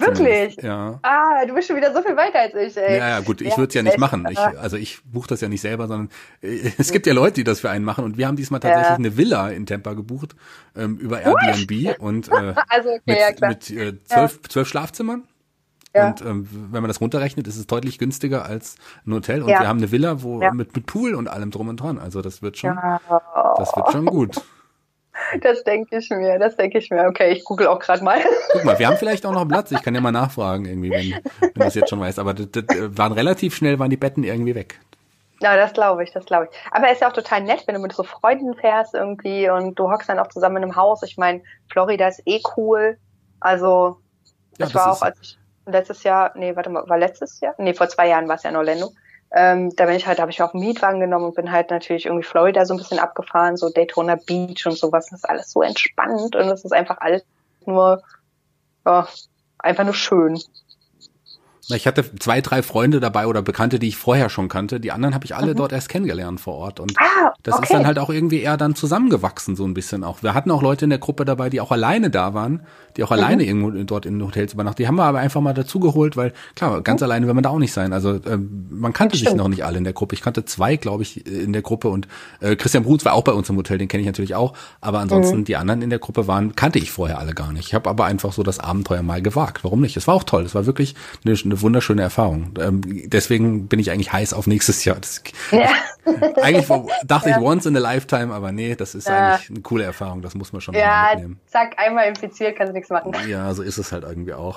[0.00, 0.56] Wirklich?
[0.62, 0.98] Ja.
[1.02, 2.96] Ah, du bist schon wieder so viel weiter als ich, ey.
[2.96, 4.26] Ja, ja, gut, ich würde es ja nicht machen.
[4.30, 6.08] Ich, also ich buche das ja nicht selber, sondern
[6.42, 8.88] äh, es gibt ja Leute, die das für einen machen und wir haben diesmal tatsächlich
[8.88, 8.96] ja.
[8.96, 10.34] eine Villa in Tampa gebucht
[10.74, 15.24] ähm, über Airbnb und äh, also, okay, mit, ja, mit äh, zwölf, zwölf Schlafzimmern.
[15.94, 16.08] Ja.
[16.08, 18.76] Und ähm, wenn man das runterrechnet, ist es deutlich günstiger als
[19.06, 19.42] ein Hotel.
[19.42, 19.60] Und ja.
[19.60, 20.52] wir haben eine Villa, wo ja.
[20.52, 21.98] mit, mit Pool und allem drum und dran.
[21.98, 22.78] Also das wird schon,
[23.56, 24.40] das wird schon gut.
[25.42, 27.04] Das denke ich mir, das denke ich mir.
[27.06, 28.18] Okay, ich google auch gerade mal.
[28.52, 29.70] Guck mal, wir haben vielleicht auch noch Platz.
[29.70, 32.18] Ich kann ja mal nachfragen irgendwie, wenn, wenn du es jetzt schon weißt.
[32.18, 32.64] Aber das, das
[32.96, 34.80] waren relativ schnell, waren die Betten irgendwie weg.
[35.42, 36.58] Ja, das glaube ich, das glaube ich.
[36.70, 39.78] Aber es ist ja auch total nett, wenn du mit so Freunden fährst irgendwie und
[39.78, 41.02] du hockst dann auch zusammen in einem Haus.
[41.02, 42.96] Ich meine, Florida ist eh cool.
[43.40, 43.98] Also,
[44.58, 45.39] ja, das, das war auch, als ich
[45.70, 47.54] letztes Jahr, nee, warte mal, war letztes Jahr?
[47.58, 48.92] Nee, vor zwei Jahren war es ja in Orlando.
[49.32, 52.06] Ähm, da bin ich halt, habe ich auch einen Mietwagen genommen und bin halt natürlich
[52.06, 55.06] irgendwie Florida so ein bisschen abgefahren, so Daytona Beach und sowas.
[55.10, 57.24] Das ist alles so entspannt und das ist einfach alles
[57.64, 58.02] nur,
[58.84, 59.06] ja,
[59.58, 60.40] einfach nur schön.
[61.74, 64.80] Ich hatte zwei, drei Freunde dabei oder Bekannte, die ich vorher schon kannte.
[64.80, 65.58] Die anderen habe ich alle mhm.
[65.58, 66.80] dort erst kennengelernt vor Ort.
[66.80, 67.64] Und ah, das okay.
[67.64, 70.22] ist dann halt auch irgendwie eher dann zusammengewachsen, so ein bisschen auch.
[70.22, 72.62] Wir hatten auch Leute in der Gruppe dabei, die auch alleine da waren,
[72.96, 73.16] die auch mhm.
[73.16, 74.80] alleine irgendwo dort in Hotels übernachtet.
[74.80, 77.04] Die haben wir aber einfach mal dazugeholt, weil klar, ganz mhm.
[77.04, 77.92] alleine will man da auch nicht sein.
[77.92, 80.14] Also ähm, man kannte sich noch nicht alle in der Gruppe.
[80.14, 82.08] Ich kannte zwei, glaube ich, in der Gruppe und
[82.40, 84.54] äh, Christian Bruns war auch bei uns im Hotel, den kenne ich natürlich auch.
[84.80, 85.44] Aber ansonsten mhm.
[85.44, 87.68] die anderen in der Gruppe waren, kannte ich vorher alle gar nicht.
[87.68, 89.64] Ich habe aber einfach so das Abenteuer mal gewagt.
[89.64, 89.96] Warum nicht?
[89.96, 90.44] Es war auch toll.
[90.44, 92.54] Es war wirklich eine, eine wunderschöne Erfahrung.
[92.60, 94.96] Ähm, deswegen bin ich eigentlich heiß auf nächstes Jahr.
[94.96, 95.68] Das, ja.
[96.42, 96.66] eigentlich
[97.04, 97.38] dachte ja.
[97.38, 99.34] ich once in a lifetime, aber nee, das ist ja.
[99.34, 100.22] eigentlich eine coole Erfahrung.
[100.22, 101.40] Das muss man schon ja, mitnehmen.
[101.46, 103.12] Zack, einmal infiziert, kannst du nichts machen.
[103.28, 104.56] Ja, so ist es halt irgendwie auch.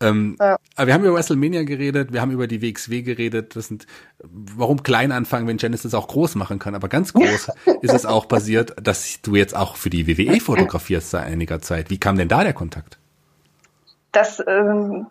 [0.00, 0.58] Ähm, ja.
[0.76, 3.56] Aber wir haben über WrestleMania geredet, wir haben über die WXW geredet.
[3.56, 3.86] Das sind,
[4.22, 6.74] warum klein anfangen, wenn Genesis auch groß machen kann.
[6.74, 7.50] Aber ganz groß
[7.82, 11.90] ist es auch passiert, dass du jetzt auch für die WWE fotografierst seit einiger Zeit.
[11.90, 12.98] Wie kam denn da der Kontakt?
[14.12, 15.06] Das ähm,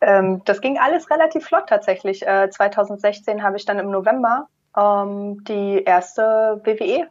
[0.00, 2.26] ähm, das ging alles relativ flott tatsächlich.
[2.26, 7.08] Äh, 2016 habe ich dann im November ähm, die erste WWE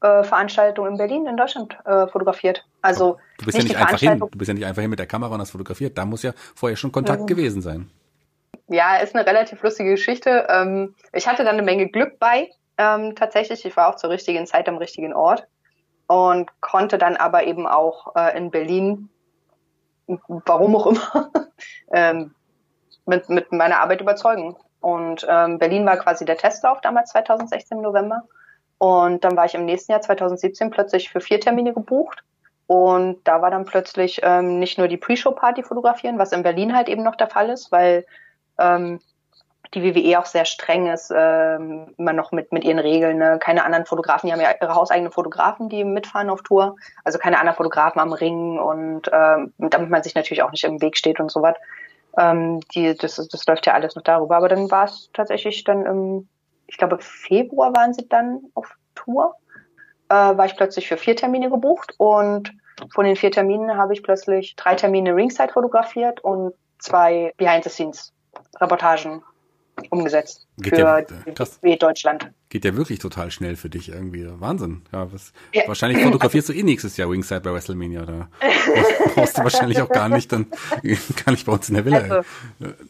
[0.00, 2.64] äh, Veranstaltung in Berlin in Deutschland äh, fotografiert.
[2.82, 5.06] Also du bist ja nicht einfach hin, du bist ja nicht einfach hin mit der
[5.06, 5.98] Kamera und hast fotografiert.
[5.98, 7.26] Da muss ja vorher schon Kontakt mhm.
[7.26, 7.90] gewesen sein.
[8.68, 10.46] Ja, ist eine relativ lustige Geschichte.
[10.48, 12.50] Ähm, ich hatte dann eine Menge Glück bei.
[12.78, 15.46] Ähm, tatsächlich, ich war auch zur richtigen Zeit am richtigen Ort
[16.06, 19.08] und konnte dann aber eben auch äh, in Berlin
[20.06, 21.30] warum auch immer,
[21.92, 22.34] ähm,
[23.06, 24.56] mit, mit meiner Arbeit überzeugen.
[24.80, 28.22] Und ähm, Berlin war quasi der Testlauf damals 2016 im November.
[28.78, 32.22] Und dann war ich im nächsten Jahr 2017 plötzlich für vier Termine gebucht.
[32.66, 36.88] Und da war dann plötzlich ähm, nicht nur die Pre-Show-Party fotografieren, was in Berlin halt
[36.88, 38.06] eben noch der Fall ist, weil
[38.58, 39.00] ähm,
[39.74, 43.18] die WWE auch sehr streng ist, ähm, immer noch mit, mit ihren Regeln.
[43.18, 43.38] Ne?
[43.40, 46.76] Keine anderen Fotografen, die haben ja ihre hauseigenen Fotografen, die mitfahren auf Tour.
[47.02, 50.80] Also keine anderen Fotografen am Ring und ähm, damit man sich natürlich auch nicht im
[50.80, 51.56] Weg steht und so was.
[52.16, 54.36] Ähm, die, das, das läuft ja alles noch darüber.
[54.36, 56.28] Aber dann war es tatsächlich dann im,
[56.66, 59.34] ich glaube, Februar waren sie dann auf Tour.
[60.08, 62.52] Äh, war ich plötzlich für vier Termine gebucht und
[62.92, 69.22] von den vier Terminen habe ich plötzlich drei Termine Ringside fotografiert und zwei Behind-the-Scenes-Reportagen
[69.90, 72.30] umgesetzt Geht für ja, Deutschland.
[72.48, 74.24] Geht ja wirklich total schnell für dich irgendwie.
[74.40, 74.82] Wahnsinn.
[74.92, 75.66] Ja, was, ja.
[75.66, 78.06] Wahrscheinlich fotografierst du eh nächstes Jahr Wingside bei WrestleMania.
[78.06, 78.28] Da
[79.14, 80.46] brauchst du wahrscheinlich auch gar nicht dann
[81.24, 81.98] gar nicht bei uns in der Villa.
[81.98, 82.22] Also,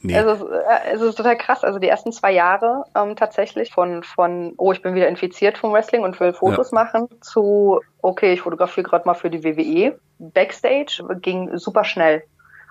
[0.02, 0.14] nee.
[0.14, 1.64] es, ist, äh, es ist total krass.
[1.64, 5.72] Also die ersten zwei Jahre ähm, tatsächlich von, von, oh, ich bin wieder infiziert vom
[5.72, 6.84] Wrestling und will Fotos ja.
[6.84, 9.98] machen, zu, okay, ich fotografiere gerade mal für die WWE.
[10.18, 12.24] Backstage ging super schnell.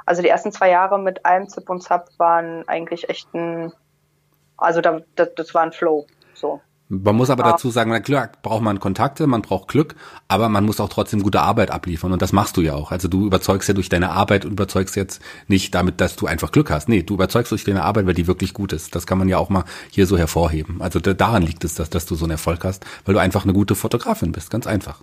[0.06, 3.71] Also die ersten zwei Jahre mit allem Zip und Zap waren eigentlich echt ein
[4.63, 6.08] also da, das, das war ein Flow.
[6.34, 6.62] So.
[6.89, 9.95] Man muss aber dazu sagen, na klar, braucht man Kontakte, man braucht Glück,
[10.28, 12.91] aber man muss auch trotzdem gute Arbeit abliefern und das machst du ja auch.
[12.91, 16.52] Also du überzeugst ja durch deine Arbeit und überzeugst jetzt nicht damit, dass du einfach
[16.52, 16.89] Glück hast.
[16.89, 18.95] Nee, du überzeugst durch deine Arbeit, weil die wirklich gut ist.
[18.95, 20.82] Das kann man ja auch mal hier so hervorheben.
[20.82, 23.54] Also daran liegt es, dass, dass du so einen Erfolg hast, weil du einfach eine
[23.54, 25.02] gute Fotografin bist, ganz einfach.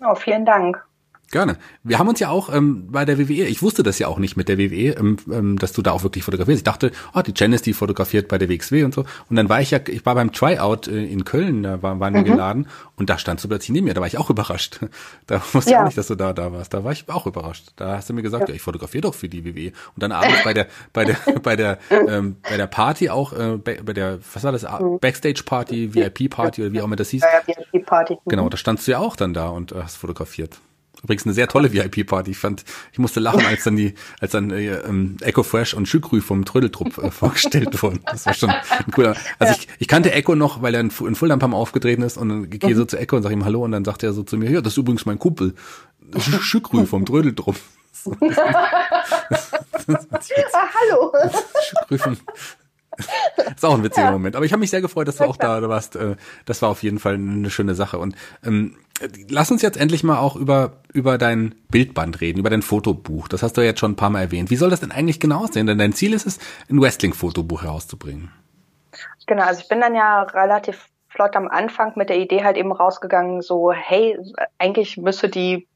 [0.00, 0.84] Oh, vielen Dank.
[1.30, 1.58] Gerne.
[1.82, 4.36] Wir haben uns ja auch ähm, bei der WWE, ich wusste das ja auch nicht
[4.36, 6.60] mit der WWE, ähm, ähm, dass du da auch wirklich fotografierst.
[6.60, 9.04] Ich dachte, oh, die Janice, die fotografiert bei der WXW und so.
[9.28, 12.14] Und dann war ich ja, ich war beim Tryout äh, in Köln, da war, waren
[12.14, 12.26] wir mhm.
[12.26, 14.80] geladen und da standst du plötzlich neben mir, da war ich auch überrascht.
[15.26, 15.76] Da wusste ja.
[15.76, 16.72] ich auch nicht, dass du da da warst.
[16.72, 17.72] Da war ich auch überrascht.
[17.76, 19.72] Da hast du mir gesagt, ja, ja ich fotografiere doch für die WWE.
[19.94, 23.58] Und dann abends bei der, bei der, bei der, ähm, bei der Party auch, äh,
[23.58, 24.98] bei der, was war das, mhm.
[24.98, 27.22] Backstage Party, VIP Party oder wie auch immer das hieß.
[27.22, 28.16] Ja, ja, VIP Party.
[28.26, 28.50] Genau, mhm.
[28.50, 30.58] da standst du ja auch dann da und äh, hast fotografiert.
[31.02, 32.32] Übrigens eine sehr tolle VIP-Party.
[32.32, 35.86] Ich fand, ich musste lachen, als dann die, als dann äh, ähm, Echo Fresh und
[35.86, 38.00] Schükrü vom Trödeltrupp äh, vorgestellt wurden.
[38.04, 39.16] Das war schon ein cooler.
[39.38, 39.58] Also ja.
[39.58, 42.28] ich, ich kannte Echo noch, weil er in, in Fulham paar Mal aufgetreten ist und
[42.28, 42.76] dann gehe mhm.
[42.76, 44.60] so zu Echo und sag ihm Hallo und dann sagt er so zu mir, ja,
[44.60, 45.54] das ist übrigens mein Kumpel.
[46.18, 47.56] Schükrü vom Trödeltrupp.
[49.88, 51.12] ah, hallo.
[51.62, 52.16] Schükrü vom,
[53.56, 54.12] ist auch ein witziger ja.
[54.12, 54.36] Moment.
[54.36, 55.96] Aber ich habe mich sehr gefreut, dass du auch da warst.
[55.96, 57.98] Äh, das war auf jeden Fall eine schöne Sache.
[57.98, 58.76] Und ähm,
[59.28, 63.28] lass uns jetzt endlich mal auch über, über dein Bildband reden, über dein Fotobuch.
[63.28, 64.50] Das hast du ja jetzt schon ein paar Mal erwähnt.
[64.50, 65.66] Wie soll das denn eigentlich genau aussehen?
[65.66, 66.38] Denn dein Ziel ist es,
[66.70, 68.30] ein Wrestling-Fotobuch herauszubringen.
[69.26, 72.72] Genau, also ich bin dann ja relativ flott am Anfang mit der Idee halt eben
[72.72, 74.18] rausgegangen, so, hey,
[74.58, 75.67] eigentlich müsste die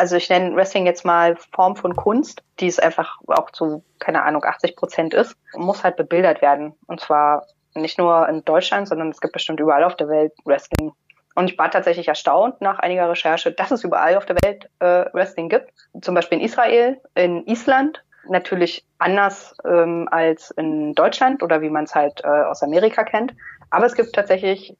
[0.00, 4.22] also ich nenne Wrestling jetzt mal Form von Kunst, die es einfach auch zu, keine
[4.22, 6.72] Ahnung, 80 Prozent ist, muss halt bebildert werden.
[6.86, 10.92] Und zwar nicht nur in Deutschland, sondern es gibt bestimmt überall auf der Welt Wrestling.
[11.34, 15.04] Und ich war tatsächlich erstaunt nach einiger Recherche, dass es überall auf der Welt äh,
[15.12, 15.70] Wrestling gibt.
[16.00, 18.02] Zum Beispiel in Israel, in Island.
[18.26, 23.34] Natürlich anders ähm, als in Deutschland oder wie man es halt äh, aus Amerika kennt.
[23.68, 24.74] Aber es gibt tatsächlich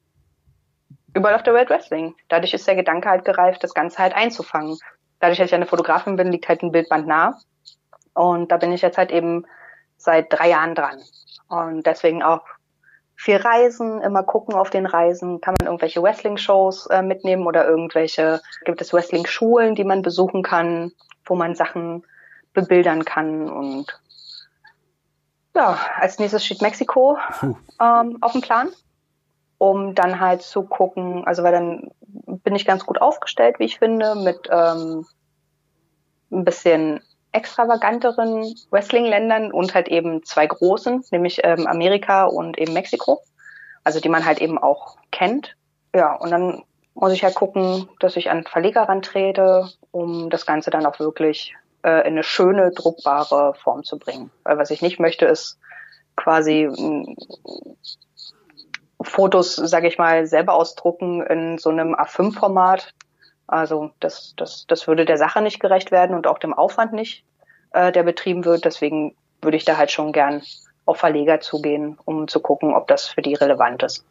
[1.13, 2.15] überall auf der Welt Wrestling.
[2.29, 4.79] Dadurch ist der Gedanke halt gereift, das Ganze halt einzufangen
[5.21, 7.39] dadurch, dass ich eine Fotografin bin, liegt halt ein Bildband nah.
[8.15, 9.47] Und da bin ich jetzt halt eben
[9.97, 10.99] seit drei Jahren dran.
[11.49, 12.43] Und deswegen auch
[13.17, 15.41] viel Reisen, immer gucken auf den Reisen.
[15.41, 20.93] Kann man irgendwelche Wrestling-Shows äh, mitnehmen oder irgendwelche, gibt es Wrestling-Schulen, die man besuchen kann,
[21.25, 22.05] wo man Sachen
[22.53, 24.01] bebildern kann und
[25.55, 27.19] ja, als nächstes steht Mexiko
[27.81, 28.69] ähm, auf dem Plan,
[29.61, 31.91] um dann halt zu gucken, also weil dann
[32.43, 35.05] bin ich ganz gut aufgestellt, wie ich finde, mit ähm,
[36.33, 43.21] ein bisschen extravaganteren Wrestling-Ländern und halt eben zwei großen, nämlich ähm, Amerika und eben Mexiko.
[43.85, 45.57] Also die man halt eben auch kennt.
[45.95, 46.63] Ja, und dann
[46.95, 51.55] muss ich halt gucken, dass ich an Verleger rantrete, um das Ganze dann auch wirklich
[51.83, 54.31] äh, in eine schöne, druckbare Form zu bringen.
[54.43, 55.59] Weil was ich nicht möchte, ist
[56.17, 56.67] quasi
[59.03, 62.93] Fotos, sage ich mal, selber ausdrucken in so einem A5-Format.
[63.47, 67.25] Also das, das, das würde der Sache nicht gerecht werden und auch dem Aufwand nicht,
[67.73, 68.65] äh, der betrieben wird.
[68.65, 70.43] Deswegen würde ich da halt schon gern
[70.85, 74.05] auf Verleger zugehen, um zu gucken, ob das für die relevant ist.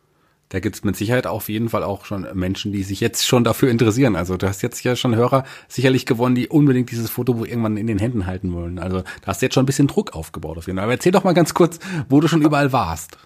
[0.49, 3.69] Da gibt's mit Sicherheit auf jeden Fall auch schon Menschen, die sich jetzt schon dafür
[3.69, 4.15] interessieren.
[4.15, 7.85] Also du hast jetzt ja schon Hörer sicherlich gewonnen, die unbedingt dieses Fotobuch irgendwann in
[7.85, 8.79] den Händen halten wollen.
[8.79, 10.85] Also da hast du jetzt schon ein bisschen Druck aufgebaut auf jeden Fall.
[10.85, 11.77] Aber erzähl doch mal ganz kurz,
[12.09, 13.19] wo du schon überall warst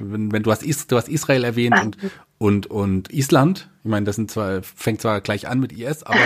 [0.00, 1.96] wenn, wenn du hast Is, du hast Israel erwähnt und
[2.38, 3.70] und und Island.
[3.84, 6.18] Ich meine, das sind zwar fängt zwar gleich an mit IS, aber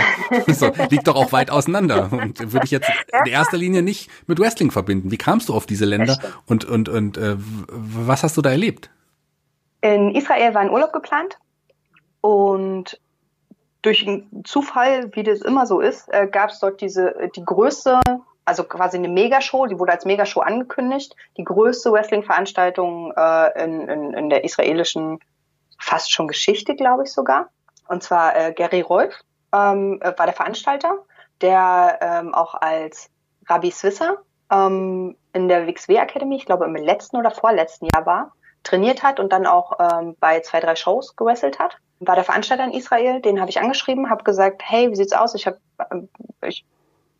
[0.53, 2.89] so, liegt doch auch weit auseinander und würde ich jetzt
[3.25, 5.11] in erster Linie nicht mit Wrestling verbinden.
[5.11, 8.89] Wie kamst du auf diese Länder und und und äh, was hast du da erlebt?
[9.81, 11.37] In Israel war ein Urlaub geplant
[12.21, 12.99] und
[13.81, 17.99] durch einen Zufall, wie das immer so ist, äh, gab es dort diese die größte
[18.45, 24.13] also quasi eine Megashow, die wurde als Megashow angekündigt, die größte Wrestling-Veranstaltung äh, in, in,
[24.13, 25.19] in der israelischen
[25.77, 27.49] fast schon Geschichte, glaube ich sogar.
[27.87, 29.13] Und zwar äh, Gary Rolf
[29.53, 30.97] ähm, war der Veranstalter,
[31.41, 33.09] der ähm, auch als
[33.47, 34.17] Rabbi Swisser
[34.51, 39.19] ähm, in der WXW Academy, ich glaube im letzten oder vorletzten Jahr war, trainiert hat
[39.19, 41.77] und dann auch ähm, bei zwei, drei Shows gewrestelt hat.
[41.99, 45.35] War der Veranstalter in Israel, den habe ich angeschrieben, habe gesagt, hey, wie sieht's aus?
[45.35, 45.59] Ich habe
[45.91, 46.09] ähm,
[46.45, 46.65] ich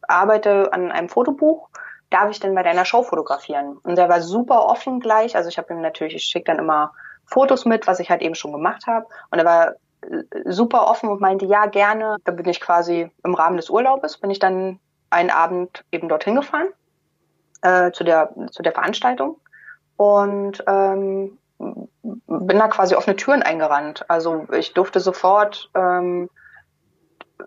[0.10, 1.70] arbeite an einem Fotobuch,
[2.10, 3.78] darf ich denn bei deiner Show fotografieren?
[3.84, 5.36] Und er war super offen gleich.
[5.36, 6.94] Also ich habe ihm natürlich, ich schicke dann immer
[7.26, 9.06] Fotos mit, was ich halt eben schon gemacht habe.
[9.30, 12.18] Und er war äh, super offen und meinte, ja, gerne.
[12.24, 16.36] Da bin ich quasi im Rahmen des Urlaubes, bin ich dann einen Abend eben dorthin
[16.36, 16.70] gefahren,
[17.62, 19.40] äh, zu, der, zu der Veranstaltung.
[19.98, 24.06] Und ähm, bin da quasi offene Türen eingerannt.
[24.08, 26.30] Also ich durfte sofort ähm,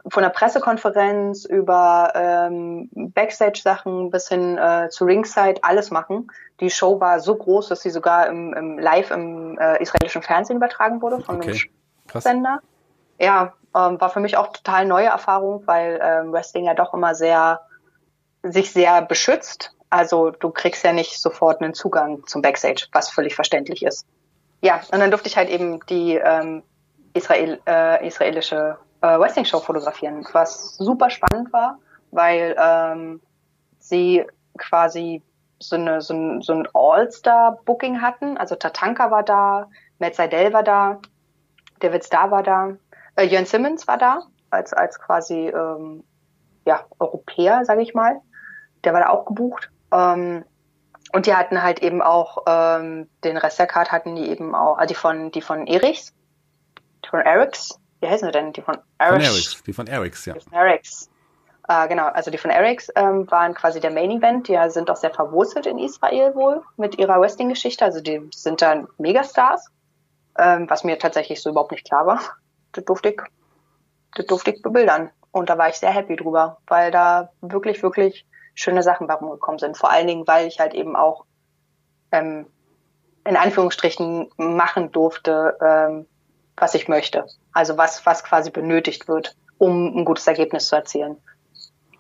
[0.09, 6.31] von der Pressekonferenz über ähm, Backstage-Sachen bis hin äh, zu Ringside alles machen.
[6.61, 10.57] Die Show war so groß, dass sie sogar im, im live im äh, israelischen Fernsehen
[10.57, 11.51] übertragen wurde von okay.
[12.13, 12.61] einem Sender.
[13.19, 17.15] Ja, ähm, war für mich auch total neue Erfahrung, weil ähm, Wrestling ja doch immer
[17.15, 17.61] sehr
[18.43, 19.75] sich sehr beschützt.
[19.91, 24.07] Also du kriegst ja nicht sofort einen Zugang zum Backstage, was völlig verständlich ist.
[24.63, 26.63] Ja, und dann durfte ich halt eben die ähm,
[27.15, 31.79] Israel, äh, israelische äh, Wrestling-Show fotografieren, was super spannend war,
[32.11, 33.21] weil ähm,
[33.79, 34.25] sie
[34.59, 35.23] quasi
[35.59, 38.37] so, eine, so ein, so ein All-Star-Booking hatten.
[38.37, 41.01] Also Tatanka war da, Matt Seidel war da,
[41.81, 42.77] David Starr war da,
[43.17, 46.05] äh, Jörn Simmons war da, als, als quasi ähm,
[46.65, 48.21] ja, Europäer, sage ich mal.
[48.85, 49.71] Der war da auch gebucht.
[49.93, 50.45] Ähm,
[51.13, 54.79] und die hatten halt eben auch ähm, den Rest der Card hatten die eben auch,
[54.79, 56.15] also die von die von Erichs,
[57.09, 58.53] von Erics, wie heißen sie denn?
[58.53, 59.25] Die von Erics.
[59.25, 60.35] Von Erics, die von Erics, ja.
[60.35, 61.11] Die von Erics.
[61.69, 64.49] Äh, genau, also die von Erics ähm, waren quasi der Main Event.
[64.49, 67.85] Die sind auch sehr verwurzelt in Israel wohl mit ihrer Wrestling-Geschichte.
[67.85, 69.69] Also die sind dann Megastars,
[70.37, 72.21] ähm, was mir tatsächlich so überhaupt nicht klar war.
[72.73, 73.21] Das durfte ich,
[74.17, 75.11] das durfte ich bebildern.
[75.31, 79.61] Und da war ich sehr happy drüber, weil da wirklich, wirklich schöne Sachen bei rumgekommen
[79.61, 79.79] sind.
[79.79, 81.25] Vor allen Dingen, weil ich halt eben auch
[82.11, 82.47] ähm,
[83.25, 86.07] in Anführungsstrichen machen durfte, ähm,
[86.57, 87.25] was ich möchte.
[87.53, 91.17] Also was, was quasi benötigt wird, um ein gutes Ergebnis zu erzielen.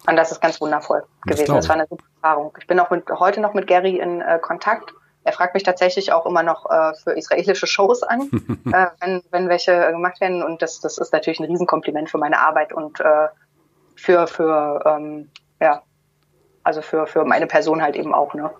[0.06, 1.54] Und das ist ganz wundervoll Das gewesen.
[1.54, 2.52] Das war eine super Erfahrung.
[2.58, 4.92] Ich bin auch mit, heute noch mit Gary in äh, Kontakt.
[5.24, 8.22] Er fragt mich tatsächlich auch immer noch äh, für israelische Shows an,
[8.72, 10.42] äh, wenn, wenn welche äh, gemacht werden.
[10.42, 13.28] Und das, das ist natürlich ein Riesenkompliment für meine Arbeit und äh,
[13.94, 15.82] für, für ähm, ja,
[16.64, 18.50] also für, für meine Person halt eben auch, ne?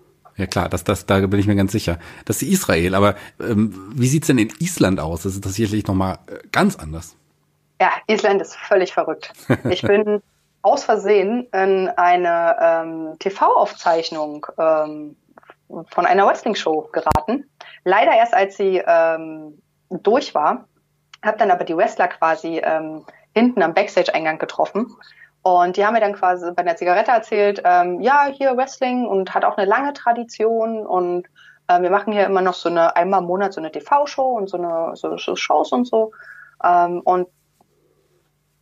[0.42, 2.00] Ja klar, das, das, da bin ich mir ganz sicher.
[2.24, 5.22] Das ist Israel, aber ähm, wie sieht's denn in Island aus?
[5.22, 7.14] Das ist das sicherlich nochmal äh, ganz anders.
[7.80, 9.32] Ja, Island ist völlig verrückt.
[9.70, 10.20] Ich bin
[10.62, 15.14] aus Versehen in eine ähm, TV-Aufzeichnung ähm,
[15.68, 17.48] von einer Wrestling-Show geraten.
[17.84, 20.64] Leider erst als sie ähm, durch war,
[21.24, 24.92] habe dann aber die Wrestler quasi ähm, hinten am Backstage-Eingang getroffen.
[25.42, 29.34] Und die haben mir dann quasi bei der Zigarette erzählt, ähm, ja, hier Wrestling und
[29.34, 31.26] hat auch eine lange Tradition und
[31.66, 34.48] äh, wir machen hier immer noch so eine einmal im Monat so eine TV-Show und
[34.48, 36.12] so eine so, so Shows und so.
[36.62, 37.28] Ähm, und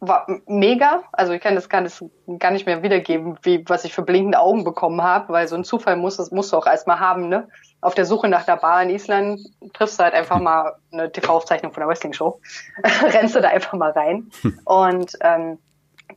[0.00, 1.02] war mega.
[1.12, 2.02] Also ich kann das, kann das
[2.38, 5.64] gar nicht mehr wiedergeben, wie was ich für blinkende Augen bekommen habe, weil so ein
[5.64, 7.48] Zufall muss das musst du auch erstmal haben, ne?
[7.82, 9.40] Auf der Suche nach der Bar in Island
[9.74, 12.40] triffst du halt einfach mal eine TV-Aufzeichnung von der Wrestling-Show.
[13.02, 14.30] Rennst du da einfach mal rein.
[14.64, 15.58] Und ähm,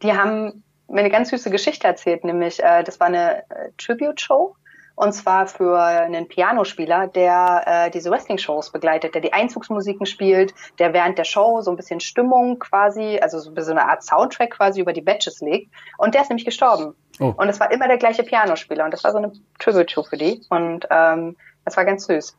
[0.01, 4.56] die haben mir eine ganz süße Geschichte erzählt, nämlich äh, das war eine äh, Tribute-Show
[4.95, 10.93] und zwar für einen Pianospieler, der äh, diese Wrestling-Shows begleitet, der die Einzugsmusiken spielt, der
[10.93, 14.82] während der Show so ein bisschen Stimmung quasi, also so so eine Art Soundtrack quasi
[14.82, 15.73] über die Badges legt.
[15.97, 16.93] Und der ist nämlich gestorben.
[17.19, 17.34] Oh.
[17.36, 18.86] Und es war immer der gleiche Pianospieler.
[18.86, 20.41] Und das war so eine Tribute-Show für die.
[20.49, 22.38] Und ähm, das war ganz süß.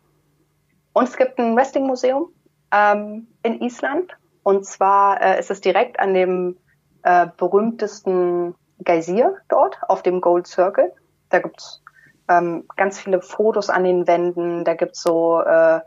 [0.92, 2.28] Und es gibt ein Wrestling-Museum
[2.70, 4.16] ähm, in Island.
[4.44, 6.56] Und zwar äh, ist es direkt an dem
[7.04, 10.92] äh, berühmtesten Geysir dort auf dem Gold Circle.
[11.28, 11.82] Da gibt's
[12.28, 14.64] ähm, ganz viele Fotos an den Wänden.
[14.64, 15.80] Da gibt's so äh,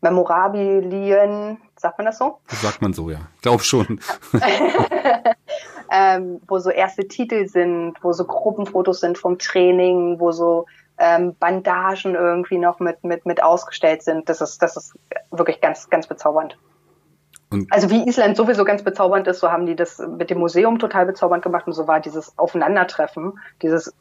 [0.00, 2.38] Memorabilien, sagt man das so?
[2.48, 3.18] Das sagt man so, ja.
[3.42, 4.00] Glaub schon.
[5.90, 10.66] ähm, wo so erste Titel sind, wo so Gruppenfotos sind vom Training, wo so
[10.98, 14.28] ähm, Bandagen irgendwie noch mit, mit, mit ausgestellt sind.
[14.28, 14.98] Das ist, das ist
[15.30, 16.58] wirklich ganz, ganz bezaubernd.
[17.50, 20.78] Und Also wie Island sowieso ganz bezaubernd ist, so haben die das mit dem Museum
[20.78, 23.94] total bezaubernd gemacht und so war dieses Aufeinandertreffen, dieses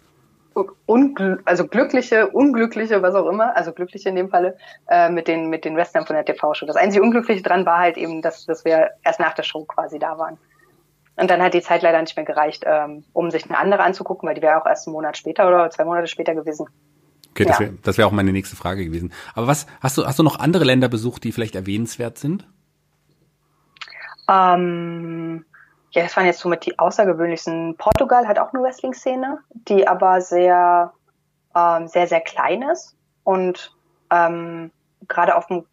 [0.85, 4.57] ungl also glückliche, unglückliche, was auch immer, also glückliche in dem Falle,
[4.87, 6.65] äh, mit den mit den Wrestlern von der TV-Show.
[6.65, 9.99] Das einzige Unglückliche dran war halt eben, dass, dass wir erst nach der Show quasi
[9.99, 10.37] da waren.
[11.15, 14.27] Und dann hat die Zeit leider nicht mehr gereicht, ähm, um sich eine andere anzugucken,
[14.27, 16.67] weil die wäre auch erst einen Monat später oder zwei Monate später gewesen.
[17.31, 17.67] okay, das Ja.
[17.67, 19.11] wäre wär auch meine nächste Frage gewesen.
[19.33, 22.47] Aber was, hast du, hast du noch andere Länder besucht, die vielleicht erwähnenswert sind?
[24.29, 25.45] Ähm,
[25.91, 27.75] ja, das waren jetzt somit die außergewöhnlichsten.
[27.77, 30.93] Portugal hat auch eine Wrestling-Szene, die aber sehr,
[31.55, 33.75] ähm, sehr, sehr klein ist und
[34.11, 34.71] ähm,
[35.07, 35.65] gerade auf einem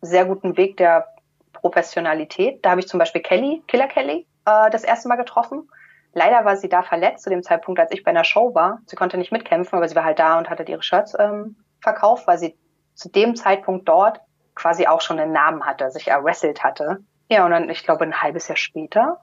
[0.00, 1.08] sehr guten Weg der
[1.52, 2.64] Professionalität.
[2.64, 5.70] Da habe ich zum Beispiel Kelly, Killer Kelly, äh, das erste Mal getroffen.
[6.14, 8.80] Leider war sie da verletzt zu dem Zeitpunkt, als ich bei einer Show war.
[8.86, 12.26] Sie konnte nicht mitkämpfen, aber sie war halt da und hatte ihre Shirts ähm, verkauft,
[12.26, 12.56] weil sie
[12.94, 14.20] zu dem Zeitpunkt dort
[14.54, 17.02] quasi auch schon einen Namen hatte, sich erwrestelt hatte.
[17.32, 19.20] Ja, und dann, ich glaube, ein halbes Jahr später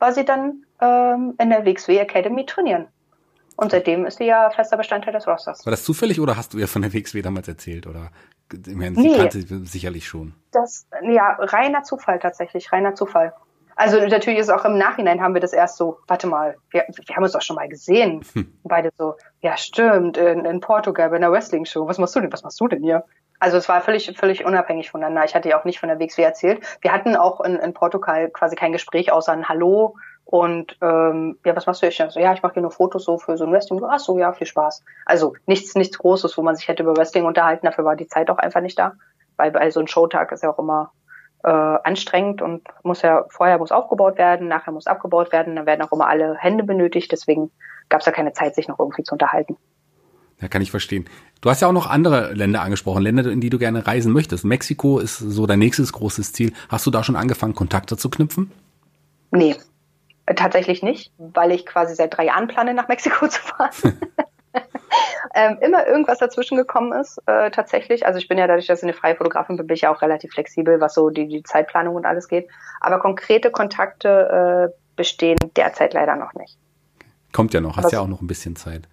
[0.00, 2.88] war sie dann ähm, in der WXW Academy trainieren.
[3.56, 5.64] Und seitdem ist sie ja fester Bestandteil des Rosters.
[5.64, 7.86] War das zufällig oder hast du ihr von der WXW damals erzählt?
[7.86, 8.10] Oder
[8.52, 9.10] ich meine, Nee.
[9.10, 10.34] sie kannte sie sicherlich schon.
[10.50, 13.32] Das, ja, reiner Zufall tatsächlich, reiner Zufall.
[13.76, 17.16] Also natürlich ist auch im Nachhinein haben wir das erst so, warte mal, wir, wir
[17.16, 18.24] haben uns doch schon mal gesehen.
[18.64, 21.86] Beide so, ja stimmt, in, in Portugal bei einer Wrestling-Show.
[21.88, 22.32] Was machst du denn?
[22.32, 23.04] Was machst du denn hier?
[23.40, 25.24] Also es war völlig, völlig unabhängig voneinander.
[25.24, 26.64] Ich hatte ja auch nicht von der WXW erzählt.
[26.80, 31.54] Wir hatten auch in, in Portugal quasi kein Gespräch außer ein Hallo und ähm, ja,
[31.54, 31.86] was machst du?
[31.86, 33.82] Ich so, ja, ich mache hier nur Fotos so für so ein Wrestling.
[33.86, 34.82] Ach so, ja, viel Spaß.
[35.04, 37.66] Also nichts, nichts Großes, wo man sich hätte über Wrestling unterhalten.
[37.66, 38.94] Dafür war die Zeit auch einfach nicht da,
[39.36, 40.92] weil bei so einem Showtag ist ja auch immer
[41.44, 45.82] äh, anstrengend und muss ja vorher muss aufgebaut werden, nachher muss abgebaut werden, dann werden
[45.82, 47.50] auch immer alle Hände benötigt, deswegen
[47.88, 49.56] gab es da keine Zeit, sich noch irgendwie zu unterhalten.
[50.40, 51.08] Ja, kann ich verstehen.
[51.42, 54.44] Du hast ja auch noch andere Länder angesprochen, Länder, in die du gerne reisen möchtest.
[54.44, 56.52] Mexiko ist so dein nächstes großes Ziel.
[56.68, 58.50] Hast du da schon angefangen, Kontakte zu knüpfen?
[59.30, 59.56] Nee,
[60.34, 63.70] tatsächlich nicht, weil ich quasi seit drei Jahren plane, nach Mexiko zu fahren.
[65.34, 68.06] ähm, immer irgendwas dazwischen gekommen ist, äh, tatsächlich.
[68.06, 70.02] Also ich bin ja dadurch, dass ich eine freie Fotografin bin, bin ich ja auch
[70.02, 72.48] relativ flexibel, was so die, die Zeitplanung und alles geht.
[72.80, 76.58] Aber konkrete Kontakte äh, bestehen derzeit leider noch nicht.
[77.32, 78.88] Kommt ja noch, hast ja auch noch ein bisschen Zeit.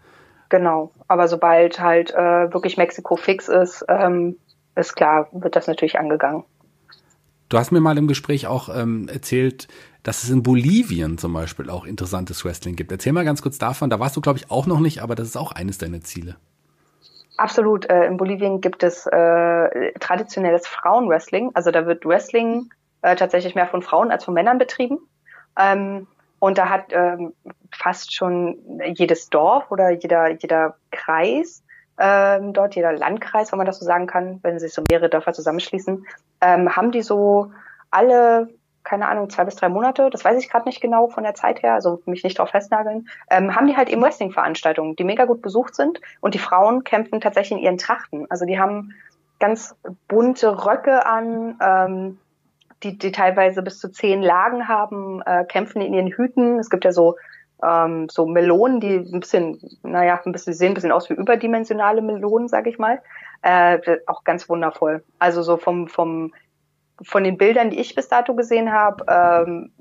[0.49, 4.37] Genau, aber sobald halt äh, wirklich Mexiko fix ist, ähm,
[4.75, 6.43] ist klar, wird das natürlich angegangen.
[7.47, 9.67] Du hast mir mal im Gespräch auch ähm, erzählt,
[10.03, 12.91] dass es in Bolivien zum Beispiel auch interessantes Wrestling gibt.
[12.91, 13.89] Erzähl mal ganz kurz davon.
[13.89, 16.37] Da warst du, glaube ich, auch noch nicht, aber das ist auch eines deiner Ziele.
[17.37, 17.89] Absolut.
[17.89, 21.51] Äh, in Bolivien gibt es äh, traditionelles Frauenwrestling.
[21.53, 22.69] Also da wird Wrestling
[23.01, 24.99] äh, tatsächlich mehr von Frauen als von Männern betrieben.
[25.57, 26.07] Ähm,
[26.39, 27.33] und da hat ähm,
[27.71, 28.57] fast schon
[28.95, 31.63] jedes Dorf oder jeder, jeder Kreis
[31.99, 35.33] ähm, dort, jeder Landkreis, wenn man das so sagen kann, wenn sich so mehrere Dörfer
[35.33, 36.05] zusammenschließen,
[36.41, 37.51] ähm, haben die so
[37.91, 38.49] alle
[38.83, 41.61] keine Ahnung, zwei bis drei Monate, das weiß ich gerade nicht genau von der Zeit
[41.63, 45.41] her, also mich nicht drauf festnageln, ähm, haben die halt eben Wrestling-Veranstaltungen, die mega gut
[45.41, 48.25] besucht sind und die Frauen kämpfen tatsächlich in ihren Trachten.
[48.29, 48.93] Also die haben
[49.39, 49.75] ganz
[50.07, 52.17] bunte Röcke an, ähm,
[52.83, 56.59] die, die teilweise bis zu zehn Lagen haben, äh, kämpfen in ihren Hüten.
[56.59, 57.15] Es gibt ja so
[57.63, 62.01] ähm, so Melonen, die ein bisschen, naja, ein bisschen sehen ein bisschen aus wie überdimensionale
[62.01, 63.01] Melonen, sag ich mal.
[63.43, 65.03] Äh, auch ganz wundervoll.
[65.19, 66.33] Also so vom vom
[67.03, 69.71] von den Bildern, die ich bis dato gesehen habe, ähm,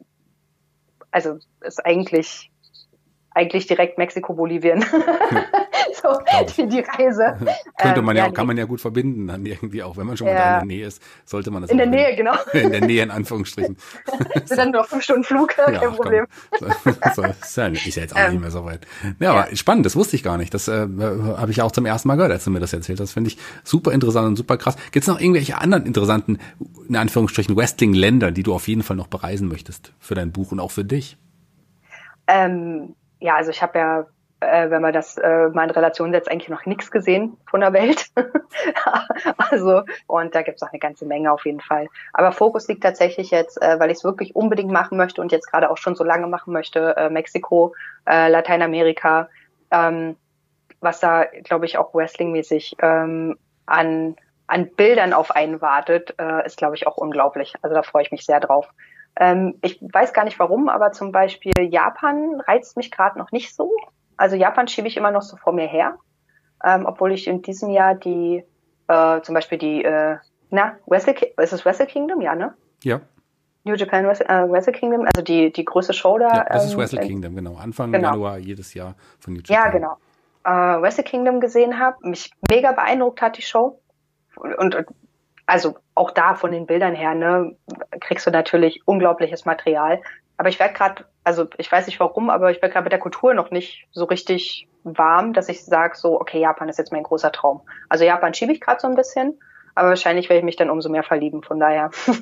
[1.10, 2.50] also ist eigentlich
[3.32, 4.84] eigentlich direkt Mexiko-Bolivien.
[6.02, 6.18] so
[6.56, 7.36] die, die Reise.
[7.78, 10.16] Könnte man ähm, ja, auch, kann man ja gut verbinden dann irgendwie auch, wenn man
[10.16, 12.34] schon mal da in der Nähe ist, sollte man das In der Nähe, genau.
[12.52, 13.76] In der Nähe, in Anführungsstrichen.
[14.34, 16.26] ist dann nur fünf Stunden Flug, kein ja, Problem.
[16.58, 18.86] so, ist, ja, ist ja jetzt auch ähm, nicht mehr so weit.
[19.18, 20.52] Ja, aber spannend, das wusste ich gar nicht.
[20.54, 23.12] Das äh, habe ich auch zum ersten Mal gehört, als du mir das erzählt hast.
[23.12, 24.76] Finde ich super interessant und super krass.
[24.92, 26.38] Gibt es noch irgendwelche anderen interessanten,
[26.88, 30.60] in Anführungsstrichen, Wrestling-Länder, die du auf jeden Fall noch bereisen möchtest für dein Buch und
[30.60, 31.16] auch für dich?
[32.26, 34.06] Ähm, ja, also ich habe ja
[34.40, 37.72] äh, wenn man das äh, mal in Relation setzt, eigentlich noch nichts gesehen von der
[37.72, 38.06] Welt.
[39.36, 41.86] also, und da gibt's auch eine ganze Menge auf jeden Fall.
[42.12, 45.50] Aber Fokus liegt tatsächlich jetzt, äh, weil ich es wirklich unbedingt machen möchte und jetzt
[45.50, 47.74] gerade auch schon so lange machen möchte, äh, Mexiko,
[48.06, 49.28] äh, Lateinamerika,
[49.70, 50.16] ähm,
[50.80, 53.36] was da, glaube ich, auch wrestlingmäßig ähm,
[53.66, 54.16] an,
[54.46, 57.54] an Bildern auf einen wartet, äh, ist, glaube ich, auch unglaublich.
[57.62, 58.68] Also da freue ich mich sehr drauf.
[59.16, 63.54] Ähm, ich weiß gar nicht warum, aber zum Beispiel Japan reizt mich gerade noch nicht
[63.54, 63.70] so.
[64.20, 65.96] Also Japan schiebe ich immer noch so vor mir her,
[66.62, 68.44] ähm, obwohl ich in diesem Jahr die,
[68.86, 70.18] äh, zum Beispiel die, äh,
[70.50, 72.20] na, Wrestle, ist es Wrestle Kingdom?
[72.20, 72.52] Ja, ne?
[72.84, 73.00] Ja.
[73.64, 76.28] New Japan Wrestle, äh, Wrestle Kingdom, also die, die größte Show da.
[76.28, 77.56] Ja, das ist ähm, Wrestle Kingdom, genau.
[77.56, 78.10] Anfang genau.
[78.10, 79.64] Januar jedes Jahr von New Japan.
[79.64, 79.96] Ja, genau.
[80.44, 83.80] Äh, Wrestle Kingdom gesehen habe, mich mega beeindruckt hat die Show.
[84.36, 84.86] Und, und
[85.46, 87.56] also auch da von den Bildern her, ne,
[88.00, 90.02] kriegst du natürlich unglaubliches Material.
[90.36, 92.98] Aber ich werde gerade, also ich weiß nicht warum, aber ich werde gerade mit der
[92.98, 97.02] Kultur noch nicht so richtig warm, dass ich sage so, okay, Japan ist jetzt mein
[97.02, 97.60] großer Traum.
[97.88, 99.38] Also Japan schiebe ich gerade so ein bisschen,
[99.74, 101.90] aber wahrscheinlich werde ich mich dann umso mehr verlieben, von daher.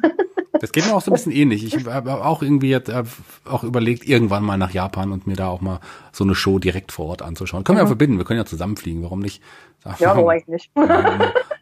[0.60, 1.62] Das geht mir auch so ein bisschen ähnlich.
[1.62, 3.04] Ich habe auch irgendwie jetzt äh,
[3.48, 5.78] auch überlegt, irgendwann mal nach Japan und mir da auch mal
[6.10, 7.62] so eine Show direkt vor Ort anzuschauen.
[7.62, 7.80] Können mhm.
[7.80, 9.42] wir ja verbinden, wir können ja zusammenfliegen, warum nicht?
[9.84, 10.70] Ja, warum eigentlich nicht?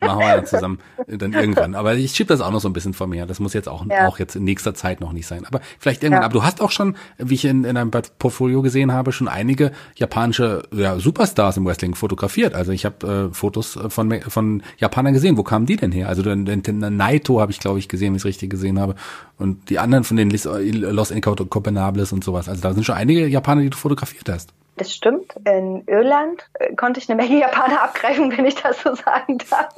[0.01, 1.75] Machen wir dann zusammen dann irgendwann.
[1.75, 3.27] Aber ich schiebe das auch noch so ein bisschen vor mir.
[3.27, 4.07] Das muss jetzt auch, ja.
[4.07, 5.45] auch jetzt in nächster Zeit noch nicht sein.
[5.47, 6.23] Aber vielleicht irgendwann.
[6.23, 6.27] Ja.
[6.27, 9.73] Aber du hast auch schon, wie ich in, in deinem Portfolio gesehen habe, schon einige
[9.97, 12.55] japanische ja, Superstars im Wrestling fotografiert.
[12.55, 15.37] Also ich habe äh, Fotos von, von Japanern gesehen.
[15.37, 16.09] Wo kamen die denn her?
[16.09, 18.81] Also den, den, den Naito habe ich, glaube ich, gesehen, wie ich es richtig gesehen
[18.81, 18.95] habe.
[19.39, 22.49] Und die anderen von den Los Incompanables und sowas.
[22.49, 24.53] Also da sind schon einige Japaner, die du fotografiert hast.
[24.77, 25.35] Das stimmt.
[25.45, 29.75] In Irland äh, konnte ich eine Menge Japaner abgreifen, wenn ich das so sagen darf.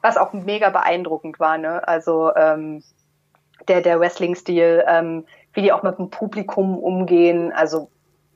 [0.00, 1.86] Was auch mega beeindruckend war, ne?
[1.86, 2.82] Also ähm,
[3.68, 7.90] der, der Wrestling-Stil, ähm, wie die auch mit dem Publikum umgehen, also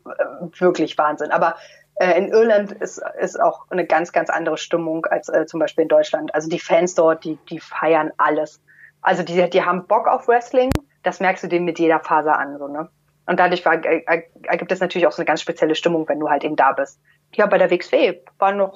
[0.05, 1.31] äh, wirklich Wahnsinn.
[1.31, 1.57] Aber
[1.97, 5.83] äh, in Irland ist, ist auch eine ganz, ganz andere Stimmung als äh, zum Beispiel
[5.83, 6.35] in Deutschland.
[6.35, 8.61] Also die Fans dort, die, die feiern alles.
[9.01, 10.71] Also die, die haben Bock auf Wrestling,
[11.03, 12.91] das merkst du denen mit jeder Faser an, so, ne?
[13.27, 16.45] Und dadurch war, ergibt es natürlich auch so eine ganz spezielle Stimmung, wenn du halt
[16.45, 17.01] eben da bist.
[17.35, 18.73] Ja, bei der WXW waren noch,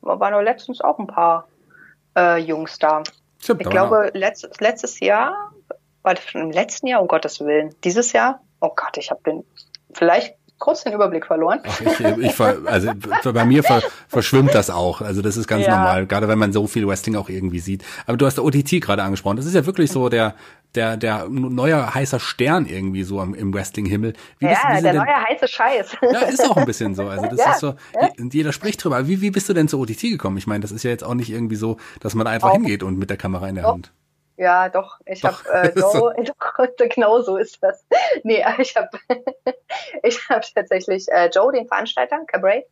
[0.00, 1.48] waren noch letztens auch ein paar
[2.16, 3.02] äh, Jungs da.
[3.40, 5.52] Stimmt, ich glaube, letztes, letztes Jahr,
[6.02, 9.20] war das schon im letzten Jahr, um Gottes Willen, dieses Jahr, oh Gott, ich habe
[9.24, 9.44] den,
[9.92, 11.60] vielleicht kurz den Überblick verloren.
[11.66, 12.90] Ach, ich, ich ver, also
[13.32, 15.00] bei mir ver, verschwimmt das auch.
[15.00, 15.76] Also das ist ganz ja.
[15.76, 17.84] normal, gerade wenn man so viel Wrestling auch irgendwie sieht.
[18.06, 19.36] Aber du hast OTT gerade angesprochen.
[19.36, 20.34] Das ist ja wirklich so der
[20.74, 24.14] der der neue heißer Stern irgendwie so im Wrestling-Himmel.
[24.40, 25.96] Ja, bist, der denn, neue heiße Scheiß.
[26.02, 27.08] Ja, ist auch ein bisschen so.
[27.08, 28.10] Also das ja, ist so, ja.
[28.32, 29.06] jeder spricht drüber.
[29.08, 30.36] Wie, wie bist du denn zu OTT gekommen?
[30.36, 32.54] Ich meine, das ist ja jetzt auch nicht irgendwie so, dass man einfach auch.
[32.54, 33.64] hingeht und mit der Kamera in der.
[33.64, 33.92] Hand.
[34.38, 35.00] Ja, doch.
[35.04, 36.14] Ich habe äh, doch,
[36.88, 37.84] genau so ist das.
[38.22, 38.98] Nee, ich habe
[40.02, 42.64] ich hab tatsächlich äh, Joe, den Veranstalter, Cabray,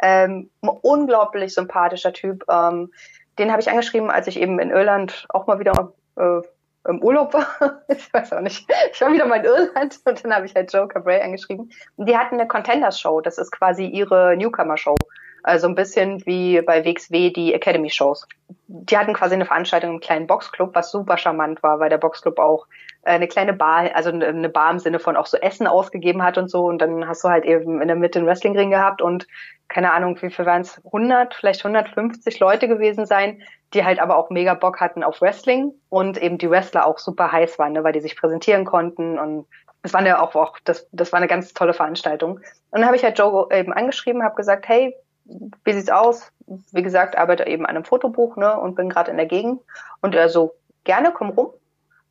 [0.00, 2.44] ähm, unglaublich sympathischer Typ.
[2.48, 2.92] Ähm,
[3.38, 6.40] den habe ich angeschrieben, als ich eben in Irland auch mal wieder äh,
[6.86, 7.82] im Urlaub war.
[7.88, 8.70] ich weiß auch nicht.
[8.92, 11.70] Ich war wieder mal in Irland und dann habe ich halt Joe Cabray angeschrieben.
[11.96, 13.22] Und die hatten eine Contenders-Show.
[13.22, 14.96] Das ist quasi ihre Newcomer-Show.
[15.44, 18.26] Also ein bisschen wie bei WXW die Academy-Shows.
[18.66, 22.38] Die hatten quasi eine Veranstaltung im kleinen Boxclub, was super charmant war, weil der Boxclub
[22.38, 22.66] auch
[23.02, 26.38] äh, eine kleine Bar, also eine Bar im Sinne von auch so Essen ausgegeben hat
[26.38, 26.64] und so.
[26.64, 29.26] Und dann hast du halt eben in der Mitte einen Wrestlingring gehabt und
[29.68, 30.80] keine Ahnung, wie viel waren es?
[30.86, 33.42] 100, vielleicht 150 Leute gewesen sein,
[33.74, 37.32] die halt aber auch mega Bock hatten auf Wrestling und eben die Wrestler auch super
[37.32, 39.46] heiß waren, ne, weil die sich präsentieren konnten und
[39.82, 42.36] das war ja auch, auch das, das war eine ganz tolle Veranstaltung.
[42.36, 46.30] Und dann habe ich halt Joe eben angeschrieben, habe gesagt, hey, wie sieht's aus?
[46.72, 49.60] Wie gesagt, arbeite eben an einem Fotobuch, ne, und bin gerade in der Gegend.
[50.00, 50.54] Und er so,
[50.84, 51.50] gerne, komm rum.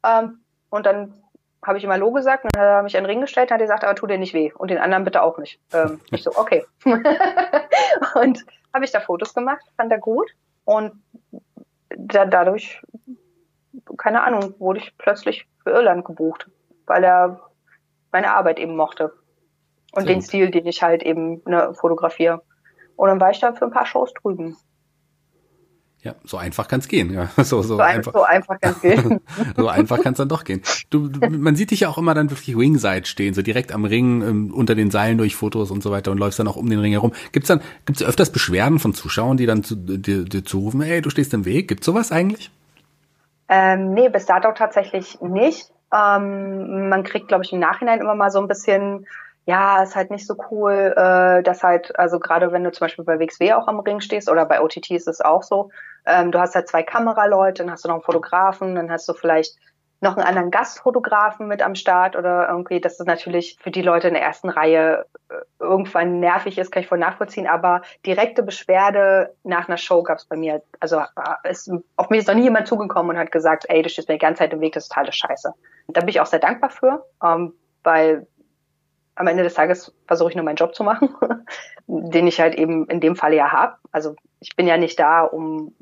[0.04, 0.40] Ähm,
[0.70, 1.14] und dann
[1.66, 3.62] habe ich ihm Hallo gesagt, und dann hat er mich einen Ring gestellt, und hat
[3.62, 4.52] gesagt, aber tu dir nicht weh.
[4.54, 5.60] Und den anderen bitte auch nicht.
[5.74, 6.66] Ähm, ich so, okay.
[6.84, 10.32] und habe ich da Fotos gemacht, fand er gut.
[10.66, 11.04] Und
[11.90, 12.82] da, dadurch,
[13.98, 16.50] keine Ahnung, wurde ich plötzlich für Irland gebucht,
[16.86, 17.40] weil er
[18.12, 19.14] meine Arbeit eben mochte.
[19.92, 22.42] Und Sehr den Stil, den ich halt eben ne, fotografiere.
[22.96, 24.56] Und dann war ich da für ein paar Shows drüben.
[26.04, 27.14] Ja, so einfach kann's gehen.
[27.14, 29.22] Ja, so, so, so einfach, so einfach kann's gehen.
[29.56, 30.62] so einfach kann's dann doch gehen.
[30.90, 33.86] Du, du, man sieht dich ja auch immer dann wirklich Ringside stehen, so direkt am
[33.86, 36.70] Ring, ähm, unter den Seilen durch Fotos und so weiter und läufst dann auch um
[36.70, 37.14] den Ring herum.
[37.32, 41.10] Gibt's dann, gibt's öfters Beschwerden von Zuschauern, die dann zu, dir, dir zurufen, ey, du
[41.10, 41.70] stehst im Weg?
[41.70, 42.52] Gibt's sowas eigentlich?
[43.48, 45.72] Ähm, nee, bis dato tatsächlich nicht.
[45.94, 49.08] Ähm, man kriegt, glaube ich, im Nachhinein immer mal so ein bisschen
[49.46, 53.06] ja, ist halt nicht so cool, äh, dass halt, also gerade wenn du zum Beispiel
[53.06, 55.70] bei WXW auch am Ring stehst oder bei OTT ist es auch so,
[56.06, 59.14] ähm, du hast halt zwei Kameraleute, dann hast du noch einen Fotografen, dann hast du
[59.14, 59.58] vielleicht
[60.04, 64.10] noch einen anderen Gastfotografen mit am Start oder irgendwie, dass das natürlich für die Leute
[64.10, 69.34] in der ersten Reihe äh, irgendwann nervig ist, kann ich voll nachvollziehen, aber direkte Beschwerde
[69.44, 72.44] nach einer Show gab es bei mir, also äh, ist, auf mich ist noch nie
[72.44, 74.84] jemand zugekommen und hat gesagt, ey, du stehst mir die ganze Zeit im Weg, das
[74.84, 75.54] ist totale Scheiße.
[75.88, 78.28] Da bin ich auch sehr dankbar für, ähm, weil
[79.16, 81.10] am Ende des Tages versuche ich nur meinen Job zu machen,
[81.88, 83.78] den ich halt eben in dem Fall ja habe.
[83.92, 85.76] Also ich bin ja nicht da, um,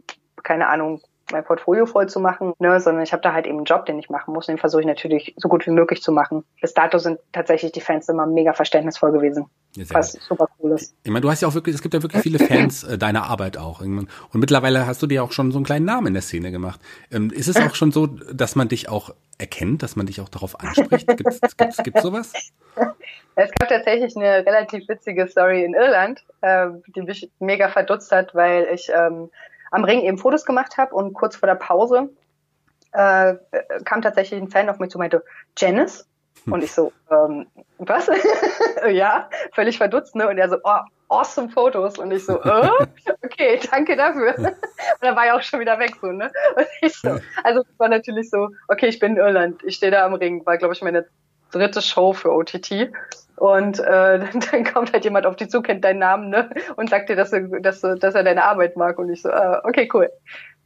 [0.43, 1.01] keine Ahnung,
[1.31, 3.99] mein Portfolio voll zu machen, ne, sondern ich habe da halt eben einen Job, den
[3.99, 4.47] ich machen muss.
[4.47, 6.43] Den versuche ich natürlich so gut wie möglich zu machen.
[6.61, 9.45] Bis dato sind tatsächlich die Fans immer mega verständnisvoll gewesen.
[9.75, 10.21] Ja, was gut.
[10.23, 10.93] super cool ist.
[11.03, 13.23] Ich meine, du hast ja auch wirklich, es gibt ja wirklich viele Fans äh, deiner
[13.23, 13.81] Arbeit auch.
[13.81, 16.79] Und mittlerweile hast du dir auch schon so einen kleinen Namen in der Szene gemacht.
[17.11, 20.29] Ähm, ist es auch schon so, dass man dich auch erkennt, dass man dich auch
[20.29, 21.07] darauf anspricht?
[21.07, 22.33] Gibt's, gibt's, gibt's sowas?
[23.35, 28.35] Es gab tatsächlich eine relativ witzige Story in Irland, äh, die mich mega verdutzt hat,
[28.35, 29.29] weil ich ähm,
[29.71, 32.09] am Ring eben Fotos gemacht habe und kurz vor der Pause
[32.91, 33.35] äh,
[33.85, 35.23] kam tatsächlich ein Fan auf mich zu und meinte,
[35.57, 36.07] Janice?
[36.45, 37.47] Und ich so, ähm,
[37.77, 38.09] was?
[38.91, 40.27] ja, völlig verdutzt, ne?
[40.27, 41.99] Und er so, oh, awesome Fotos.
[41.99, 42.69] Und ich so, äh,
[43.23, 44.35] okay, danke dafür.
[44.37, 44.55] Und
[45.01, 46.31] dann war er auch schon wieder weg, so, ne?
[46.55, 49.91] Und ich so, also es war natürlich so, okay, ich bin in Irland, ich stehe
[49.91, 51.05] da am Ring, war, glaube ich, meine
[51.51, 52.91] dritte Show für OTT.
[53.41, 54.19] Und äh,
[54.51, 56.51] dann kommt halt jemand auf dich zu, kennt deinen Namen, ne?
[56.75, 58.99] Und sagt dir, dass, er, dass, dass er deine Arbeit mag.
[58.99, 60.11] Und ich so, äh, okay, cool.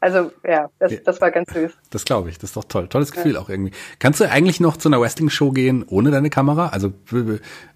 [0.02, 1.72] Also ja, das, das war ganz süß.
[1.90, 2.90] Das glaube ich, das ist doch toll.
[2.90, 3.40] Tolles Gefühl ja.
[3.40, 3.72] auch irgendwie.
[4.00, 6.68] Kannst du eigentlich noch zu einer Wrestling-Show gehen ohne deine Kamera?
[6.68, 6.92] Also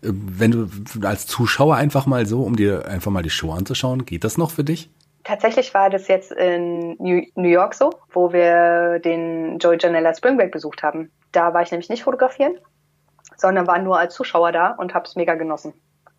[0.02, 0.68] wenn du
[1.08, 4.52] als Zuschauer einfach mal so, um dir einfach mal die Show anzuschauen, geht das noch
[4.52, 4.90] für dich?
[5.24, 10.52] Tatsächlich war das jetzt in New York so, wo wir den Joey Janella Spring Break
[10.52, 11.10] besucht haben.
[11.32, 12.58] Da war ich nämlich nicht fotografieren,
[13.40, 15.74] sondern war nur als Zuschauer da und habe es mega genossen.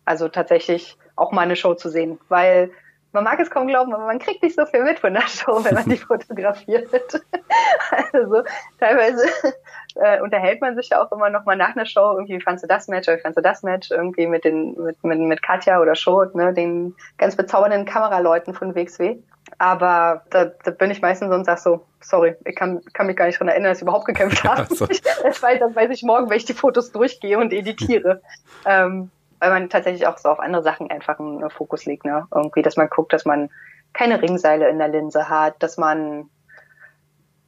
[0.05, 2.71] Also tatsächlich auch mal eine Show zu sehen, weil
[3.13, 5.63] man mag es kaum glauben, aber man kriegt nicht so viel mit von der Show,
[5.63, 6.89] wenn man die fotografiert.
[8.13, 8.43] also
[8.79, 9.25] teilweise
[9.95, 12.63] äh, unterhält man sich ja auch immer noch mal nach einer Show, irgendwie, wie fandst
[12.63, 15.41] du das Match oder wie fandst du das Match, irgendwie mit den, mit, mit, mit
[15.41, 19.17] Katja oder Schot, ne, den ganz bezaubernden Kameraleuten von WXW.
[19.57, 23.25] Aber da, da bin ich meistens und sag so, sorry, ich kann, kann mich gar
[23.25, 24.61] nicht dran erinnern, dass ich überhaupt gekämpft habe.
[24.69, 24.85] Ja, so.
[25.23, 28.21] das, weiß, das weiß ich morgen, wenn ich die Fotos durchgehe und editiere.
[28.65, 32.27] ähm, weil man tatsächlich auch so auf andere Sachen einfach einen Fokus legt, ne?
[32.33, 33.49] Irgendwie, dass man guckt, dass man
[33.91, 36.29] keine Ringseile in der Linse hat, dass man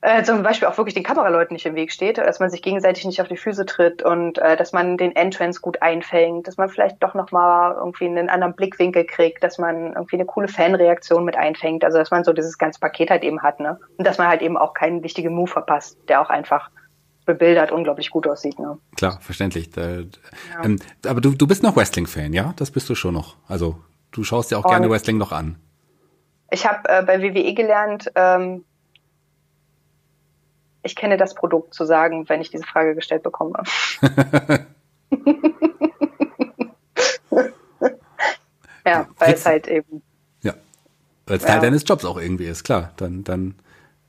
[0.06, 3.06] äh, zum Beispiel auch wirklich den Kameraleuten nicht im Weg steht, dass man sich gegenseitig
[3.06, 6.68] nicht auf die Füße tritt und äh, dass man den Entrance gut einfängt, dass man
[6.68, 11.38] vielleicht doch nochmal irgendwie einen anderen Blickwinkel kriegt, dass man irgendwie eine coole Fanreaktion mit
[11.38, 13.80] einfängt, also dass man so dieses ganze Paket halt eben hat, ne?
[13.96, 16.70] Und dass man halt eben auch keinen wichtigen Move verpasst, der auch einfach
[17.26, 18.78] bebildert unglaublich gut aussieht, ne?
[18.98, 19.70] Klar, verständlich.
[19.70, 20.06] Da, ja.
[20.66, 22.54] ähm, aber du, du bist noch Wrestling-Fan, ja?
[22.58, 23.38] Das bist du schon noch.
[23.48, 23.78] Also
[24.12, 25.56] du schaust dir auch und gerne Wrestling noch an.
[26.52, 28.66] Ich habe äh, bei WWE gelernt, ähm,
[30.84, 33.64] ich kenne das Produkt zu sagen, wenn ich diese Frage gestellt bekomme.
[38.86, 40.02] ja, weil es halt eben.
[40.42, 40.54] Ja,
[41.26, 41.62] weil es Teil ja.
[41.62, 42.92] deines Jobs auch irgendwie ist, klar.
[42.98, 43.56] Dann, dann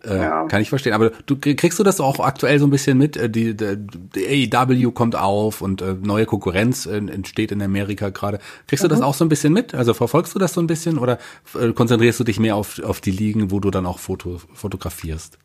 [0.03, 0.47] äh, ja.
[0.47, 0.93] kann ich verstehen.
[0.93, 3.17] Aber du kriegst du das auch aktuell so ein bisschen mit?
[3.17, 3.77] Äh, die, die,
[4.15, 8.39] die AEW kommt auf und äh, neue Konkurrenz äh, entsteht in Amerika gerade.
[8.67, 8.89] Kriegst mhm.
[8.89, 9.07] du das mhm.
[9.07, 9.75] auch so ein bisschen mit?
[9.75, 11.19] Also verfolgst du das so ein bisschen oder
[11.59, 15.39] äh, konzentrierst du dich mehr auf, auf die Ligen, wo du dann auch Foto, fotografierst?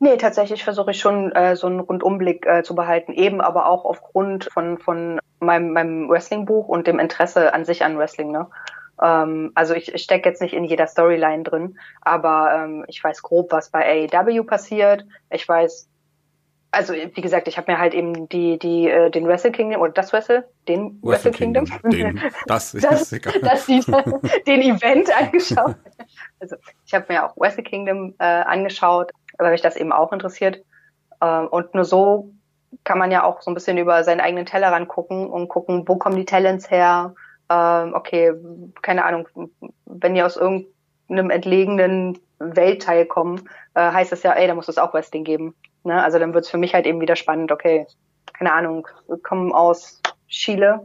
[0.00, 3.84] Nee, tatsächlich versuche ich schon äh, so einen Rundumblick äh, zu behalten, eben aber auch
[3.84, 8.32] aufgrund von, von meinem, meinem Wrestling-Buch und dem Interesse an sich an Wrestling.
[8.32, 8.48] Ne?
[9.00, 13.22] Ähm, also ich, ich stecke jetzt nicht in jeder Storyline drin, aber ähm, ich weiß
[13.22, 15.04] grob, was bei AEW passiert.
[15.30, 15.88] Ich weiß,
[16.70, 19.92] also wie gesagt, ich habe mir halt eben die, die, äh, den Wrestle Kingdom oder
[19.92, 21.90] das Wrestle, den Wrestle, Wrestle Kingdom, Kingdom.
[21.90, 23.40] Den, das, ist das, egal.
[23.40, 23.80] das die,
[24.46, 25.76] den Event angeschaut.
[26.40, 30.62] Also ich habe mir auch Wrestle Kingdom äh, angeschaut, weil mich das eben auch interessiert.
[31.22, 32.32] Ähm, und nur so
[32.82, 35.96] kann man ja auch so ein bisschen über seinen eigenen Tellerrand gucken und gucken, wo
[35.96, 37.14] kommen die Talents her?
[37.48, 38.32] Ähm, okay,
[38.82, 39.28] keine Ahnung,
[39.86, 44.78] wenn die aus irgendeinem entlegenen Weltteil kommen, äh, heißt das ja, ey, da muss es
[44.78, 45.54] auch Wrestling geben.
[45.84, 46.02] Ne?
[46.02, 47.86] Also dann wird es für mich halt eben wieder spannend, okay,
[48.32, 50.80] keine Ahnung, wir kommen aus Chile,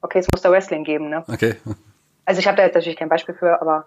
[0.00, 1.10] okay, es muss da Wrestling geben.
[1.10, 1.24] Ne?
[1.28, 1.56] Okay.
[2.24, 3.86] Also ich habe da jetzt natürlich kein Beispiel für, aber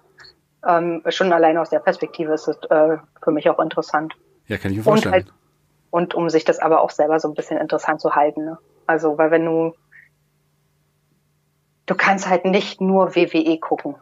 [0.68, 4.14] ähm, schon allein aus der Perspektive ist es äh, für mich auch interessant.
[4.48, 5.14] Ja, kann ich mir vorstellen.
[5.14, 5.34] Und, halt,
[5.92, 8.46] und um sich das aber auch selber so ein bisschen interessant zu halten.
[8.46, 8.58] Ne?
[8.88, 9.74] Also, weil wenn du,
[11.86, 13.96] du kannst halt nicht nur WWE gucken.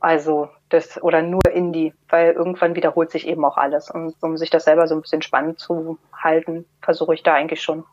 [0.00, 3.90] Also, das, oder nur Indie, weil irgendwann wiederholt sich eben auch alles.
[3.90, 7.62] Und um sich das selber so ein bisschen spannend zu halten, versuche ich da eigentlich
[7.62, 7.84] schon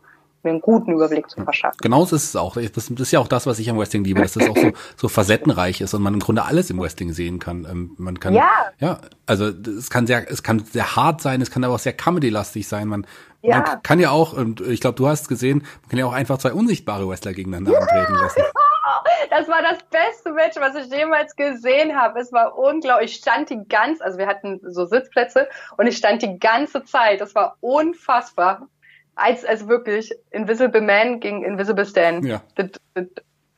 [0.44, 1.78] mir einen guten Überblick zu verschaffen.
[1.82, 2.56] Genau so ist es auch.
[2.56, 5.08] Das, ist ja auch das, was ich am Wrestling liebe, dass das auch so, so
[5.08, 7.66] facettenreich ist und man im Grunde alles im Wrestling sehen kann.
[7.70, 11.52] Ähm, man kann, ja, ja also es kann sehr, es kann sehr hart sein, es
[11.52, 12.88] kann aber auch sehr comedy-lastig sein.
[12.88, 13.06] Man,
[13.42, 13.60] ja.
[13.60, 16.38] man kann ja auch, und ich glaube, du hast gesehen, man kann ja auch einfach
[16.38, 17.80] zwei unsichtbare Wrestler gegeneinander ja.
[17.80, 18.42] antreten lassen.
[19.30, 22.20] Das war das beste Match, was ich jemals gesehen habe.
[22.20, 23.12] Es war unglaublich.
[23.12, 27.22] Ich stand die ganze, also wir hatten so Sitzplätze und ich stand die ganze Zeit.
[27.22, 28.68] Das war unfassbar
[29.20, 32.26] als, als wirklich Invisible Man gegen Invisible Stan.
[32.26, 32.42] Ja.
[32.56, 33.06] Das, das,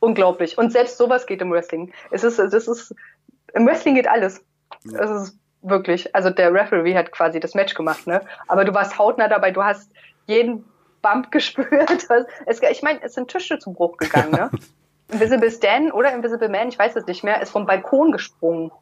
[0.00, 0.58] unglaublich.
[0.58, 1.92] Und selbst sowas geht im Wrestling.
[2.10, 2.94] Es ist, das ist,
[3.54, 4.44] im Wrestling geht alles.
[4.84, 5.00] Ja.
[5.00, 8.20] Es ist wirklich, also der Referee hat quasi das Match gemacht, ne?
[8.48, 9.90] Aber du warst hautnah dabei, du hast
[10.26, 10.64] jeden
[11.02, 12.08] Bump gespürt.
[12.46, 14.50] Es, ich meine, es sind Tische zu Bruch gegangen, ne?
[15.12, 18.72] Invisible Stan oder Invisible Man, ich weiß es nicht mehr, ist vom Balkon gesprungen.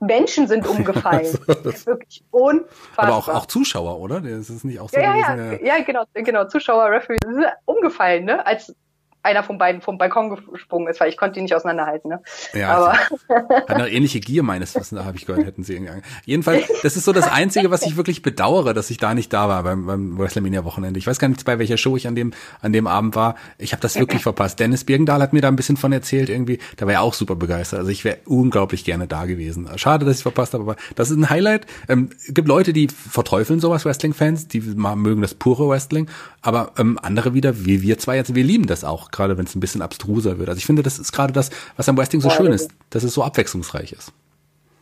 [0.00, 1.38] Menschen sind umgefallen.
[1.46, 3.04] das ist wirklich unfassbar.
[3.06, 4.20] Aber auch, auch Zuschauer, oder?
[4.20, 6.46] Das ist nicht auch so ja, ja, ja, ja, genau, genau.
[6.46, 7.18] Zuschauer, Referee,
[7.66, 8.44] umgefallen, ne?
[8.44, 8.74] Als
[9.22, 12.10] einer von beiden vom Balkon gesprungen ist, weil ich konnte die nicht auseinanderhalten.
[12.10, 12.22] Ne?
[12.54, 12.92] Ja, aber
[13.28, 16.00] hat eine ähnliche Gier meines Wissens, da habe ich gehört, hätten sie irgendwie.
[16.24, 19.48] Jedenfalls, das ist so das Einzige, was ich wirklich bedauere, dass ich da nicht da
[19.48, 20.98] war beim, beim WrestleMania Wochenende.
[20.98, 23.36] Ich weiß gar nicht, bei welcher Show ich an dem an dem Abend war.
[23.58, 24.58] Ich habe das wirklich verpasst.
[24.60, 26.58] Dennis Birgendahl hat mir da ein bisschen von erzählt irgendwie.
[26.76, 27.80] Da war er auch super begeistert.
[27.80, 29.68] Also ich wäre unglaublich gerne da gewesen.
[29.76, 31.66] Schade, dass ich verpasst habe, aber das ist ein Highlight.
[31.88, 36.08] Ähm, gibt Leute, die verteufeln sowas Wrestling-Fans, die mögen das pure Wrestling,
[36.42, 39.54] aber ähm, andere wieder, wie wir zwei jetzt, wir lieben das auch gerade wenn es
[39.54, 40.48] ein bisschen abstruser wird.
[40.48, 42.46] Also ich finde, das ist gerade das, was am Wrestling so voll.
[42.46, 44.12] schön ist, dass es so abwechslungsreich ist.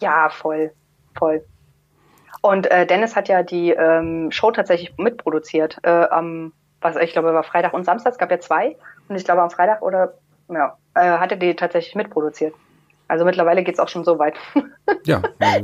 [0.00, 0.72] Ja, voll,
[1.16, 1.44] voll.
[2.40, 5.78] Und äh, Dennis hat ja die ähm, Show tatsächlich mitproduziert.
[5.82, 8.12] Äh, am, was ich glaube, war Freitag und Samstag.
[8.12, 8.76] Es gab ja zwei.
[9.08, 10.14] Und ich glaube, am Freitag oder
[10.48, 12.54] ja, äh, hat er die tatsächlich mitproduziert.
[13.08, 14.34] Also mittlerweile geht's auch schon so weit.
[15.04, 15.22] Ja.
[15.40, 15.62] Äh,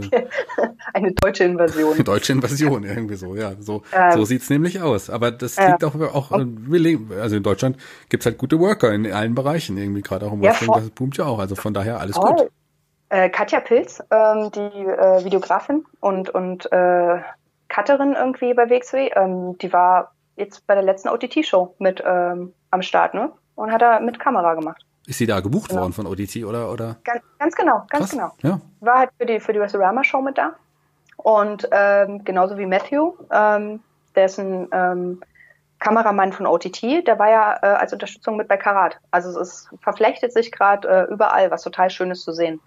[0.94, 1.94] eine deutsche Invasion.
[1.94, 3.52] Eine deutsche Invasion, irgendwie so, ja.
[3.58, 5.10] So, ähm, so sieht's nämlich aus.
[5.10, 7.76] Aber das liegt äh, auch, auch also in Deutschland
[8.08, 11.16] gibt's halt gute Worker in allen Bereichen, irgendwie gerade auch im Wrestling, ja, das boomt
[11.16, 11.38] ja auch.
[11.38, 12.34] Also von daher alles voll.
[12.34, 12.50] gut.
[13.10, 17.18] Äh, Katja Pilz, ähm, die äh, Videografin und, und äh,
[17.68, 22.82] Cutterin irgendwie bei WXW, ähm, die war jetzt bei der letzten OTT-Show mit ähm, am
[22.82, 23.32] Start, ne?
[23.54, 24.84] Und hat da mit Kamera gemacht.
[25.06, 25.82] Ist sie da gebucht genau.
[25.82, 26.70] worden von ODT oder?
[26.70, 26.96] oder?
[27.04, 28.10] Ganz, ganz genau, ganz Krass.
[28.10, 28.32] genau.
[28.42, 28.60] Ja.
[28.80, 30.54] War halt für die, für die Wrestlorama-Show mit da.
[31.16, 33.80] Und ähm, genauso wie Matthew, ähm,
[34.14, 35.20] der ist ein ähm,
[35.78, 38.98] Kameramann von OTT, der war ja äh, als Unterstützung mit bei Karat.
[39.10, 42.60] Also es ist, verflechtet sich gerade äh, überall, was total schön ist zu sehen.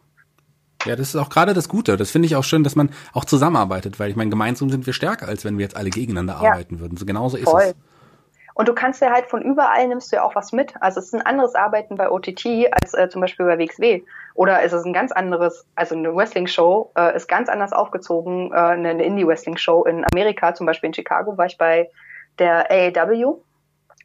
[0.85, 1.97] Ja, das ist auch gerade das Gute.
[1.97, 4.93] Das finde ich auch schön, dass man auch zusammenarbeitet, weil ich meine, gemeinsam sind wir
[4.93, 6.51] stärker, als wenn wir jetzt alle gegeneinander ja.
[6.51, 6.97] arbeiten würden.
[6.97, 7.75] So genauso ist es.
[8.57, 10.73] Und du kannst ja halt von überall nimmst du ja auch was mit.
[10.79, 14.01] Also es ist ein anderes Arbeiten bei OTT als äh, zum Beispiel bei WXW.
[14.33, 18.51] Oder ist es ein ganz anderes, also eine Wrestling-Show äh, ist ganz anders aufgezogen.
[18.51, 21.91] Äh, eine Indie-Wrestling-Show in Amerika, zum Beispiel in Chicago, war ich bei
[22.39, 23.35] der AAW,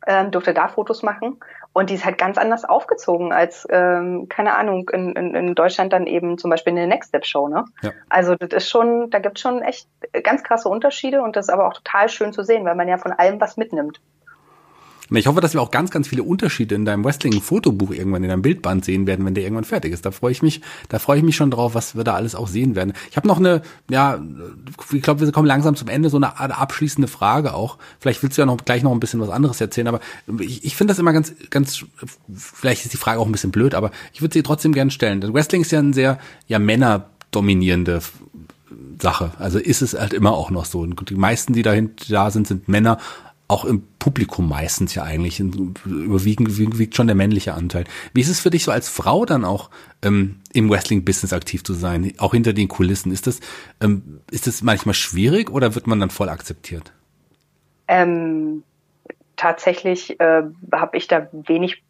[0.06, 1.40] ähm, durfte da Fotos machen.
[1.72, 5.94] Und die ist halt ganz anders aufgezogen als, ähm, keine Ahnung, in, in, in Deutschland
[5.94, 7.64] dann eben zum Beispiel eine Next Step Show, ne?
[7.80, 7.92] Ja.
[8.10, 9.88] Also das ist schon, da gibt es schon echt
[10.22, 12.98] ganz krasse Unterschiede und das ist aber auch total schön zu sehen, weil man ja
[12.98, 14.02] von allem was mitnimmt.
[15.18, 18.42] Ich hoffe, dass wir auch ganz, ganz viele Unterschiede in deinem Wrestling-Fotobuch irgendwann in deinem
[18.42, 20.06] Bildband sehen werden, wenn der irgendwann fertig ist.
[20.06, 22.48] Da freue ich mich, da freue ich mich schon drauf, was wir da alles auch
[22.48, 22.92] sehen werden.
[23.10, 24.20] Ich habe noch eine, ja,
[24.92, 27.78] ich glaube, wir kommen langsam zum Ende, so eine Art abschließende Frage auch.
[27.98, 30.00] Vielleicht willst du ja noch gleich noch ein bisschen was anderes erzählen, aber
[30.38, 31.84] ich, ich finde das immer ganz, ganz,
[32.34, 35.22] vielleicht ist die Frage auch ein bisschen blöd, aber ich würde sie trotzdem gerne stellen.
[35.32, 38.00] Wrestling ist ja ein sehr, ja, männerdominierende
[39.00, 39.32] Sache.
[39.38, 40.80] Also ist es halt immer auch noch so.
[40.80, 42.98] Und die meisten, die dahinter da sind, sind Männer
[43.52, 47.84] auch im Publikum meistens ja eigentlich überwiegend wiegt schon der männliche Anteil.
[48.14, 49.68] Wie ist es für dich so als Frau dann auch
[50.02, 53.12] ähm, im Wrestling-Business aktiv zu sein, auch hinter den Kulissen?
[53.12, 53.40] Ist das
[53.82, 56.94] ähm, ist das manchmal schwierig oder wird man dann voll akzeptiert?
[57.88, 58.62] Ähm,
[59.36, 61.82] tatsächlich äh, habe ich da wenig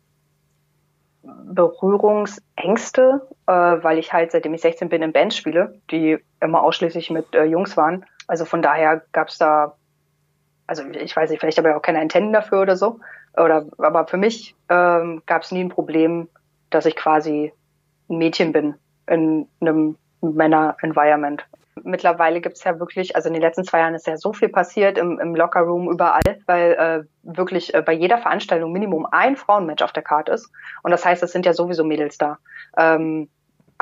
[1.22, 7.10] Berührungsängste, äh, weil ich halt seitdem ich 16 bin in Bands spiele, die immer ausschließlich
[7.10, 8.04] mit äh, Jungs waren.
[8.26, 9.76] Also von daher gab es da
[10.72, 12.98] also ich weiß nicht, vielleicht habe ich auch keine Antennen dafür oder so.
[13.36, 16.28] Oder aber für mich ähm, gab es nie ein Problem,
[16.70, 17.52] dass ich quasi
[18.08, 18.74] ein Mädchen bin
[19.06, 21.44] in einem Männer-Environment.
[21.82, 24.96] Mittlerweile gibt's ja wirklich, also in den letzten zwei Jahren ist ja so viel passiert
[24.96, 29.92] im, im Locker-Room überall, weil äh, wirklich äh, bei jeder Veranstaltung Minimum ein Frauenmatch auf
[29.92, 30.50] der Karte ist.
[30.82, 32.38] Und das heißt, es sind ja sowieso Mädels da.
[32.78, 33.28] Ähm,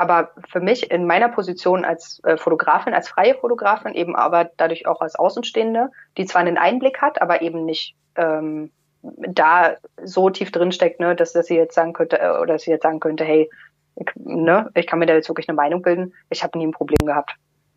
[0.01, 4.87] aber für mich in meiner Position als äh, Fotografin, als freie Fotografin, eben aber dadurch
[4.87, 8.71] auch als Außenstehende, die zwar einen Einblick hat, aber eben nicht ähm,
[9.03, 12.63] da so tief drin steckt, ne, dass, dass sie jetzt sagen könnte, äh, oder dass
[12.63, 13.47] sie jetzt sagen könnte, hey,
[13.95, 16.15] ich, ne, ich kann mir da jetzt wirklich eine Meinung bilden.
[16.31, 17.35] Ich habe nie ein Problem gehabt.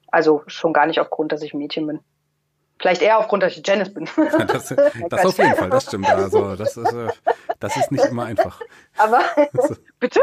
[0.08, 2.00] Also schon gar nicht aufgrund, dass ich ein Mädchen bin.
[2.84, 4.06] Vielleicht eher aufgrund, dass ich Janice bin.
[4.46, 4.68] Das,
[5.08, 6.06] das auf jeden Fall, das stimmt.
[6.06, 7.08] Also das ist, äh,
[7.58, 8.60] das ist nicht immer einfach.
[8.98, 10.20] Aber also, bitte?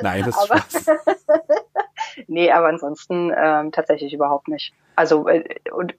[0.00, 0.86] Nein, das ist aber, Spaß.
[2.28, 4.72] nee, aber ansonsten ähm, tatsächlich überhaupt nicht.
[4.94, 5.42] Also äh,
[5.72, 5.96] und,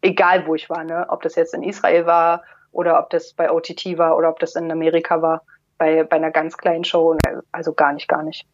[0.00, 3.50] egal wo ich war, ne, ob das jetzt in Israel war oder ob das bei
[3.50, 5.42] OTT war oder ob das in Amerika war,
[5.76, 8.46] bei bei einer ganz kleinen Show, ne, also gar nicht, gar nicht.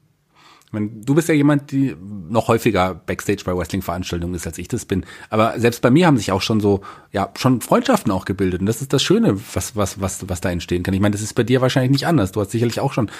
[0.72, 1.96] Meine, du bist ja jemand, die
[2.28, 5.06] noch häufiger Backstage bei Wrestling-Veranstaltungen ist, als ich das bin.
[5.30, 8.60] Aber selbst bei mir haben sich auch schon so, ja, schon Freundschaften auch gebildet.
[8.60, 10.94] Und das ist das Schöne, was, was, was, was da entstehen kann.
[10.94, 12.32] Ich meine, das ist bei dir wahrscheinlich nicht anders.
[12.32, 13.10] Du hast sicherlich auch schon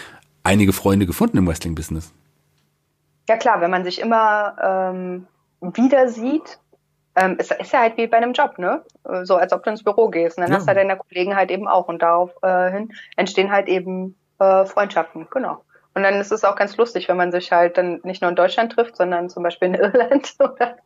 [0.44, 2.12] einige Freunde gefunden im Wrestling-Business.
[3.28, 5.26] Ja klar, wenn man sich immer ähm,
[5.61, 6.59] wieder sieht,
[7.16, 8.82] ähm, ist, ist ja halt wie bei einem Job, ne?
[9.24, 10.38] So als ob du ins Büro gehst.
[10.38, 10.59] Und dann ja.
[10.59, 11.88] hast du deine Kollegen halt eben auch.
[11.88, 12.86] Und darauf äh,
[13.16, 15.64] entstehen halt eben äh, Freundschaften, genau.
[15.99, 18.36] Und dann ist es auch ganz lustig, wenn man sich halt dann nicht nur in
[18.36, 20.76] Deutschland trifft, sondern zum Beispiel in Irland oder,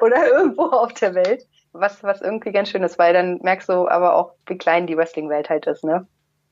[0.00, 1.46] oder irgendwo auf der Welt.
[1.74, 4.96] Was, was irgendwie ganz schön ist, weil dann merkst du aber auch, wie klein die
[4.96, 6.06] Wrestling-Welt halt ist, ne?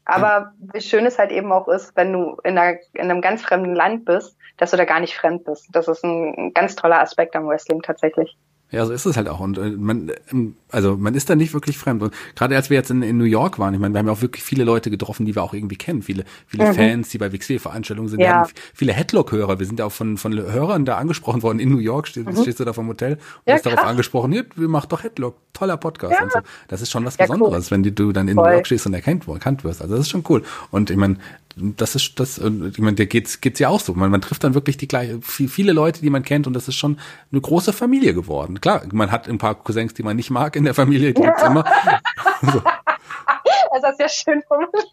[0.04, 3.40] Aber wie schön es halt eben auch ist, wenn du in, einer, in einem ganz
[3.40, 5.68] fremden Land bist, dass du da gar nicht fremd bist.
[5.72, 8.36] Das ist ein ganz toller Aspekt am Wrestling tatsächlich.
[8.74, 9.40] Ja, so ist es halt auch.
[9.40, 12.02] Und äh, man, ähm, also man ist da nicht wirklich fremd.
[12.02, 14.12] Und gerade als wir jetzt in, in New York waren, ich meine, wir haben ja
[14.12, 16.02] auch wirklich viele Leute getroffen, die wir auch irgendwie kennen.
[16.02, 16.74] Viele, viele mhm.
[16.74, 18.20] Fans, die bei WXW-Veranstaltungen sind.
[18.20, 18.46] Ja.
[18.74, 19.58] Viele Headlock-Hörer.
[19.58, 22.08] Wir sind ja auch von, von Hörern da angesprochen worden in New York.
[22.08, 22.36] Stehst, mhm.
[22.36, 25.36] stehst du da vom Hotel und ja, wirst darauf angesprochen, hier, wir machen doch Headlock.
[25.52, 26.12] Toller Podcast.
[26.12, 26.24] Ja.
[26.24, 26.40] Und so.
[26.68, 27.70] Das ist schon was ja, Besonderes, cool.
[27.70, 28.44] wenn du dann in Voll.
[28.44, 29.80] New York stehst und erkannt, erkannt wirst.
[29.80, 30.42] Also das ist schon cool.
[30.70, 31.16] Und ich meine,
[31.56, 33.94] das ist das, ich meine, der geht's geht's ja auch so.
[33.94, 36.76] Man, man trifft dann wirklich die gleiche, viele Leute, die man kennt, und das ist
[36.76, 36.98] schon
[37.30, 38.60] eine große Familie geworden.
[38.60, 41.42] Klar, man hat ein paar Cousins, die man nicht mag in der Familie, die gibt's
[41.42, 41.64] immer.
[42.42, 42.62] so.
[43.70, 44.88] Also das ist ja schön formuliert.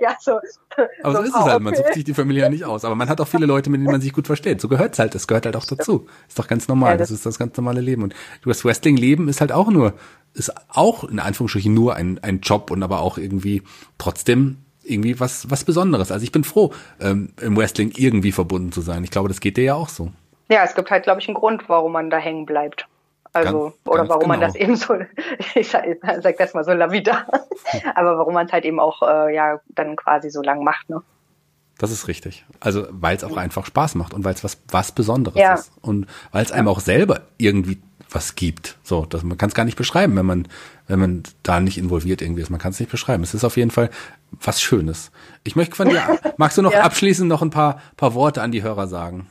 [0.00, 0.40] Ja, so.
[1.02, 2.84] Aber so, so ist es halt, man sucht sich die Familie ja nicht aus.
[2.84, 4.60] Aber man hat auch viele Leute, mit denen man sich gut versteht.
[4.60, 6.06] So gehört's halt, das gehört halt auch dazu.
[6.28, 8.02] Ist doch ganz normal, ja, das, das ist das ganz normale Leben.
[8.02, 9.94] Und das Wrestling-Leben ist halt auch nur,
[10.34, 13.62] ist auch in Anführungsstrichen nur ein, ein Job und aber auch irgendwie
[13.98, 16.10] trotzdem irgendwie was, was Besonderes.
[16.10, 19.04] Also ich bin froh, ähm, im Wrestling irgendwie verbunden zu sein.
[19.04, 20.10] Ich glaube, das geht dir ja auch so.
[20.50, 22.86] Ja, es gibt halt, glaube ich, einen Grund, warum man da hängen bleibt.
[23.32, 24.34] Also, ganz, oder ganz warum genau.
[24.34, 24.98] man das eben so,
[25.54, 27.26] ich sag das mal so la vida,
[27.94, 31.02] aber warum man es halt eben auch, äh, ja, dann quasi so lang macht, ne?
[31.78, 32.44] Das ist richtig.
[32.58, 35.54] Also, weil es auch einfach Spaß macht und weil es was, was Besonderes ja.
[35.54, 35.72] ist.
[35.80, 37.80] Und weil es einem auch selber irgendwie
[38.10, 38.76] was gibt.
[38.82, 40.48] So, das, man kann es gar nicht beschreiben, wenn man,
[40.88, 42.50] wenn man da nicht involviert irgendwie ist.
[42.50, 43.22] Man kann es nicht beschreiben.
[43.22, 43.90] Es ist auf jeden Fall
[44.32, 45.10] was Schönes.
[45.44, 46.82] Ich möchte von dir, magst du noch ja.
[46.82, 49.26] abschließend noch ein paar, paar Worte an die Hörer sagen?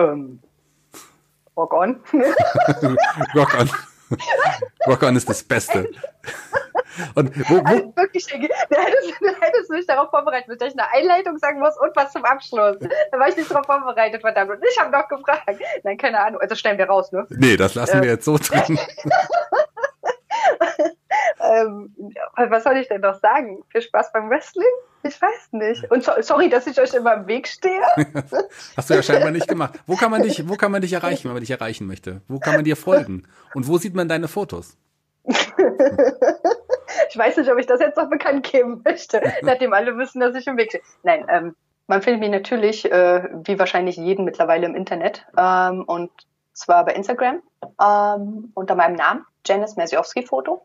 [0.00, 0.40] ähm,
[1.56, 2.00] Rock on.
[3.34, 3.70] Rock on.
[4.86, 5.88] Rock on ist das Beste.
[7.14, 7.64] Und wo, wo?
[7.64, 11.78] Also wirklich, du hättest, du hättest mich darauf vorbereitet, dass ich eine Einleitung sagen muss
[11.78, 12.76] und was zum Abschluss.
[13.12, 14.50] Da war ich nicht darauf vorbereitet, verdammt.
[14.50, 15.48] Und ich habe noch gefragt.
[15.82, 16.40] Nein, keine Ahnung.
[16.40, 17.26] Also stellen wir raus, ne?
[17.30, 18.02] Nee, das lassen ähm.
[18.02, 18.78] wir jetzt so drin.
[21.40, 21.94] ähm,
[22.36, 23.62] was soll ich denn noch sagen?
[23.70, 24.66] Viel Spaß beim Wrestling?
[25.02, 25.90] Ich weiß nicht.
[25.90, 27.80] Und so, sorry, dass ich euch immer im Weg stehe.
[28.76, 29.80] Hast du ja scheinbar nicht gemacht.
[29.86, 32.20] Wo kann man dich, wo kann man dich erreichen, wenn man dich erreichen möchte?
[32.28, 33.26] Wo kann man dir folgen?
[33.54, 34.76] Und wo sieht man deine Fotos?
[37.10, 40.34] ich weiß nicht, ob ich das jetzt noch bekannt geben möchte, nachdem alle wissen, dass
[40.34, 40.82] ich im Weg stehe.
[41.02, 41.56] Nein, ähm,
[41.86, 46.10] man findet mich natürlich, äh, wie wahrscheinlich jeden mittlerweile im Internet, ähm, und
[46.52, 47.42] zwar bei Instagram
[47.82, 50.62] ähm, unter meinem Namen, Janice Mersiowski Foto.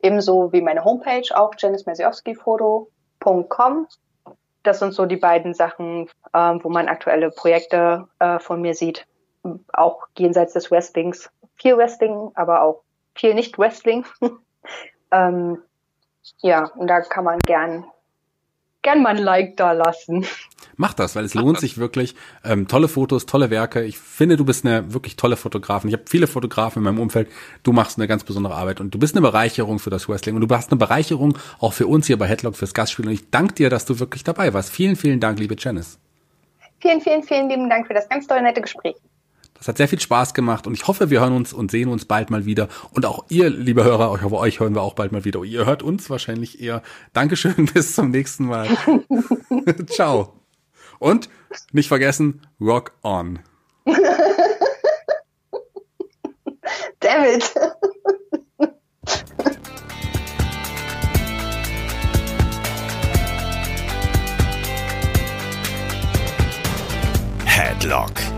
[0.00, 3.88] Ebenso wie meine Homepage, auch janismersiowskifoto.com.
[4.62, 9.06] Das sind so die beiden Sachen, ähm, wo man aktuelle Projekte äh, von mir sieht.
[9.72, 11.30] Auch jenseits des Wrestlings.
[11.56, 12.82] Viel Wrestling, aber auch
[13.14, 14.04] viel Nicht-Wrestling.
[15.10, 15.62] ähm,
[16.38, 17.84] ja, und da kann man gern,
[18.82, 20.26] gern mal ein Like da lassen.
[20.76, 22.14] Mach das, weil es lohnt sich wirklich.
[22.44, 23.82] Ähm, tolle Fotos, tolle Werke.
[23.82, 25.88] Ich finde, du bist eine wirklich tolle Fotografin.
[25.88, 27.28] Ich habe viele Fotografen in meinem Umfeld.
[27.64, 30.48] Du machst eine ganz besondere Arbeit und du bist eine Bereicherung für das Wrestling und
[30.48, 33.06] du hast eine Bereicherung auch für uns hier bei Headlock fürs Gastspiel.
[33.06, 34.70] Und ich danke dir, dass du wirklich dabei warst.
[34.70, 35.98] Vielen, vielen Dank, liebe Janice.
[36.80, 38.94] Vielen, vielen, vielen lieben Dank für das ganz tolle, nette Gespräch.
[39.58, 42.04] Das hat sehr viel Spaß gemacht und ich hoffe, wir hören uns und sehen uns
[42.04, 42.68] bald mal wieder.
[42.92, 45.42] Und auch ihr, liebe Hörer, ich hoffe, euch hören wir auch bald mal wieder.
[45.42, 46.82] Ihr hört uns wahrscheinlich eher.
[47.12, 48.68] Dankeschön, bis zum nächsten Mal.
[49.86, 50.34] Ciao.
[50.98, 51.28] Und
[51.72, 53.40] nicht vergessen, rock on.
[57.00, 57.54] Damn it.
[67.44, 68.37] Headlock